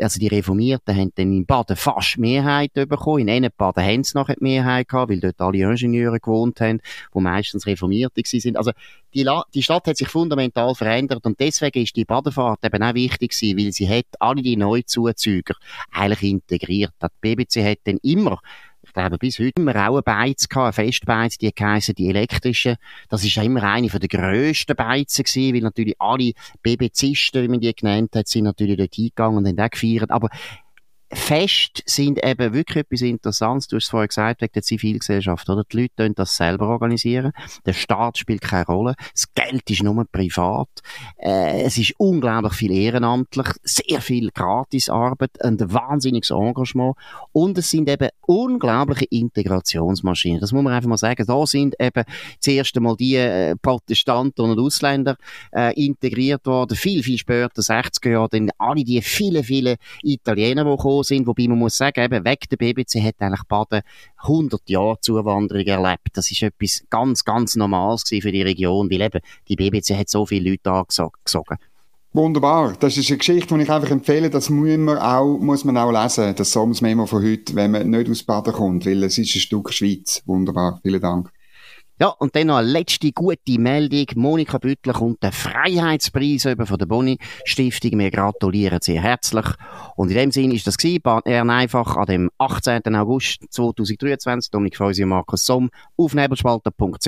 also 0.00 0.18
die 0.18 0.28
Reformierten 0.28 0.96
haben 0.96 1.12
dann 1.14 1.32
in 1.32 1.46
Baden 1.46 1.76
fast 1.76 2.18
Mehrheit 2.18 2.72
bekommen. 2.72 3.28
In 3.28 3.48
Baden 3.56 3.84
haben 3.84 4.04
sie 4.04 4.16
nachher 4.16 4.36
die 4.36 4.44
Mehrheit 4.44 4.88
gehabt, 4.88 5.10
weil 5.10 5.20
dort 5.20 5.40
alle 5.40 5.58
Ingenieure 5.58 6.18
gewohnt 6.18 6.60
haben, 6.60 6.80
die 7.14 7.20
meistens 7.20 7.66
Reformierte 7.66 8.22
sind. 8.24 8.56
Also 8.56 8.72
die, 9.14 9.22
La 9.22 9.44
die 9.54 9.62
Stadt 9.62 9.86
hat 9.86 9.96
sich 9.96 10.08
fundamental 10.08 10.74
verändert 10.74 11.24
und 11.26 11.38
deswegen 11.38 11.82
ist 11.82 11.96
die 11.96 12.04
Badefahrt 12.04 12.64
eben 12.64 12.82
auch 12.82 12.94
wichtig 12.94 13.32
gewesen, 13.32 13.58
weil 13.58 13.72
sie 13.72 13.88
hat 13.88 14.06
alle 14.18 14.42
die 14.42 14.56
Neuzuzüger 14.56 15.54
eigentlich 15.90 16.22
integriert. 16.22 16.92
Die 17.02 17.34
BBC 17.34 17.64
hat 17.64 17.78
dann 17.84 17.98
immer 18.02 18.40
ich 18.92 18.94
glaube, 18.94 19.16
bis 19.16 19.38
heute 19.38 19.52
haben 19.56 19.64
wir 19.64 19.88
auch 19.88 19.94
eine 19.94 20.02
Beiz 20.02 20.46
gehabt, 20.50 20.78
eine 20.78 20.86
Festbeiz, 20.86 21.38
die 21.38 21.50
heissen 21.58 21.94
die 21.94 22.10
elektrische. 22.10 22.76
Das 23.08 23.24
ist 23.24 23.34
ja 23.34 23.42
immer 23.42 23.62
eine 23.62 23.88
von 23.88 24.00
der 24.00 24.08
grössten 24.10 24.76
Beizen 24.76 25.24
gewesen, 25.24 25.54
weil 25.54 25.62
natürlich 25.62 25.94
alle 25.98 26.32
BBCisten, 26.62 27.42
wie 27.42 27.48
man 27.48 27.60
die 27.60 27.74
genannt 27.74 28.14
hat, 28.14 28.28
sind 28.28 28.44
natürlich 28.44 28.76
dort 28.76 28.94
hingegangen 28.94 29.38
und 29.38 29.48
haben 29.48 29.58
auch 29.58 29.70
gefeiert. 29.70 30.10
Aber 30.10 30.28
Fest 31.14 31.82
sind 31.84 32.24
eben 32.24 32.54
wirklich 32.54 32.84
etwas 32.84 33.02
Interessantes. 33.02 33.68
Du 33.68 33.76
hast 33.76 33.84
es 33.84 33.90
vorher 33.90 34.08
gesagt, 34.08 34.40
wegen 34.40 34.52
der 34.52 34.62
Zivilgesellschaft, 34.62 35.48
oder? 35.50 35.62
Die 35.70 35.82
Leute 35.82 35.94
können 35.96 36.14
das 36.14 36.36
selber 36.36 36.68
organisieren. 36.68 37.32
Der 37.66 37.74
Staat 37.74 38.16
spielt 38.16 38.40
keine 38.40 38.64
Rolle. 38.66 38.94
Das 39.12 39.26
Geld 39.34 39.68
ist 39.68 39.82
nur 39.82 40.04
privat. 40.10 40.68
Äh, 41.18 41.62
es 41.62 41.76
ist 41.76 41.94
unglaublich 41.98 42.54
viel 42.54 42.72
ehrenamtlich, 42.72 43.46
sehr 43.62 44.00
viel 44.00 44.30
Gratisarbeit, 44.30 45.42
ein 45.44 45.58
wahnsinniges 45.60 46.30
Engagement. 46.30 46.96
Und 47.32 47.58
es 47.58 47.70
sind 47.70 47.88
eben 47.90 48.08
unglaubliche 48.22 49.04
Integrationsmaschinen. 49.06 50.40
Das 50.40 50.52
muss 50.52 50.62
man 50.62 50.72
einfach 50.72 50.88
mal 50.88 50.96
sagen. 50.96 51.26
Da 51.26 51.46
sind 51.46 51.74
eben 51.78 52.04
zuerst 52.40 52.74
einmal 52.76 52.96
die 52.96 53.16
äh, 53.16 53.54
Protestanten 53.56 54.42
und 54.42 54.58
Ausländer 54.58 55.16
äh, 55.54 55.74
integriert 55.74 56.46
worden. 56.46 56.76
Viel, 56.76 57.02
viel 57.02 57.18
später, 57.18 57.60
60er 57.60 58.10
Jahre, 58.10 58.28
dann 58.30 58.50
alle 58.56 58.82
die 58.82 59.02
viele, 59.02 59.44
viele 59.44 59.76
Italiener, 60.02 60.64
die 60.64 60.76
gekommen 61.02 61.18
sind, 61.18 61.26
wobei 61.26 61.48
man 61.48 61.58
muss 61.58 61.76
sagen, 61.76 62.00
eben 62.00 62.24
weg 62.24 62.48
der 62.50 62.56
BBC 62.56 63.02
hat 63.02 63.16
eigentlich 63.20 63.44
Baden 63.44 63.82
100 64.18 64.68
Jahre 64.68 65.00
Zuwanderung 65.00 65.64
erlebt. 65.64 66.08
Das 66.14 66.30
ist 66.30 66.42
etwas 66.42 66.84
ganz, 66.90 67.24
ganz 67.24 67.56
Normales 67.56 68.04
für 68.08 68.32
die 68.32 68.42
Region, 68.42 68.90
weil 68.90 69.02
eben 69.02 69.20
die 69.48 69.56
BBC 69.56 69.96
hat 69.96 70.08
so 70.08 70.26
viele 70.26 70.50
Leute 70.50 70.70
angesogen. 70.70 71.58
Wunderbar. 72.14 72.74
Das 72.78 72.98
ist 72.98 73.08
eine 73.08 73.18
Geschichte, 73.18 73.54
die 73.54 73.62
ich 73.62 73.70
einfach 73.70 73.90
empfehle, 73.90 74.28
das 74.28 74.50
muss 74.50 74.76
man 74.76 74.98
auch, 74.98 75.38
muss 75.38 75.64
man 75.64 75.78
auch 75.78 75.90
lesen, 75.90 76.34
das 76.34 76.52
Sommersmemo 76.52 77.06
von 77.06 77.24
heute, 77.24 77.54
wenn 77.54 77.70
man 77.70 77.88
nicht 77.88 78.10
aus 78.10 78.22
Baden 78.22 78.52
kommt, 78.52 78.84
weil 78.84 79.02
es 79.04 79.16
ist 79.16 79.34
ein 79.34 79.40
Stück 79.40 79.72
Schweiz. 79.72 80.22
Wunderbar. 80.26 80.78
Vielen 80.82 81.00
Dank. 81.00 81.32
Ja, 82.02 82.08
und 82.18 82.34
dann 82.34 82.48
noch 82.48 82.56
eine 82.56 82.66
letzte 82.66 83.12
gute 83.12 83.60
Meldung. 83.60 84.06
Monika 84.16 84.58
Büttler 84.58 84.92
kommt 84.92 85.22
den 85.22 85.30
Freiheitspreis 85.30 86.46
über 86.46 86.66
von 86.66 86.76
der 86.76 86.86
Boni 86.86 87.16
Stiftung. 87.44 87.96
Wir 87.96 88.10
gratulieren 88.10 88.80
sehr 88.82 89.00
herzlich. 89.00 89.46
Und 89.94 90.08
in 90.08 90.16
dem 90.16 90.32
Sinne 90.32 90.56
ist 90.56 90.66
das 90.66 90.78
gewesen. 90.78 91.00
Einfach 91.48 91.96
an 91.96 92.06
dem 92.06 92.30
18. 92.38 92.96
August 92.96 93.44
2023. 93.50 94.50
Dominik 94.50 94.76
Feusi 94.76 95.04
und 95.04 95.10
Markus 95.10 95.46
Somm 95.46 95.70
auf 95.96 96.12
nebelspalter.ch. 96.12 97.06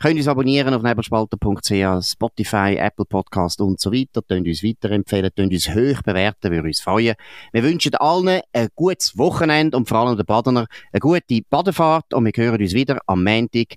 Könnt 0.00 0.16
uns 0.16 0.26
abonnieren 0.26 0.74
auf 0.74 0.82
nebelspalter.ch, 0.82 2.04
Spotify, 2.04 2.78
Apple 2.80 3.04
Podcast 3.04 3.60
und 3.60 3.78
so 3.80 3.92
weiter. 3.92 4.22
Könnt 4.22 4.48
uns 4.48 4.64
weiterempfehlen, 4.64 5.30
könnt 5.36 5.52
uns 5.52 5.68
hoch 5.68 6.02
bewerten, 6.02 6.50
würde 6.50 6.66
uns 6.66 6.80
freuen. 6.80 7.14
Wir 7.52 7.62
wünschen 7.62 7.94
allen 7.94 8.40
ein 8.52 8.68
gutes 8.74 9.16
Wochenende 9.16 9.76
und 9.76 9.88
vor 9.88 9.98
allem 9.98 10.16
den 10.16 10.26
Badener 10.26 10.66
eine 10.92 10.98
gute 10.98 11.42
Badefahrt 11.48 12.12
und 12.12 12.24
wir 12.24 12.32
hören 12.34 12.60
uns 12.60 12.74
wieder 12.74 12.98
am 13.06 13.22
Montag 13.22 13.76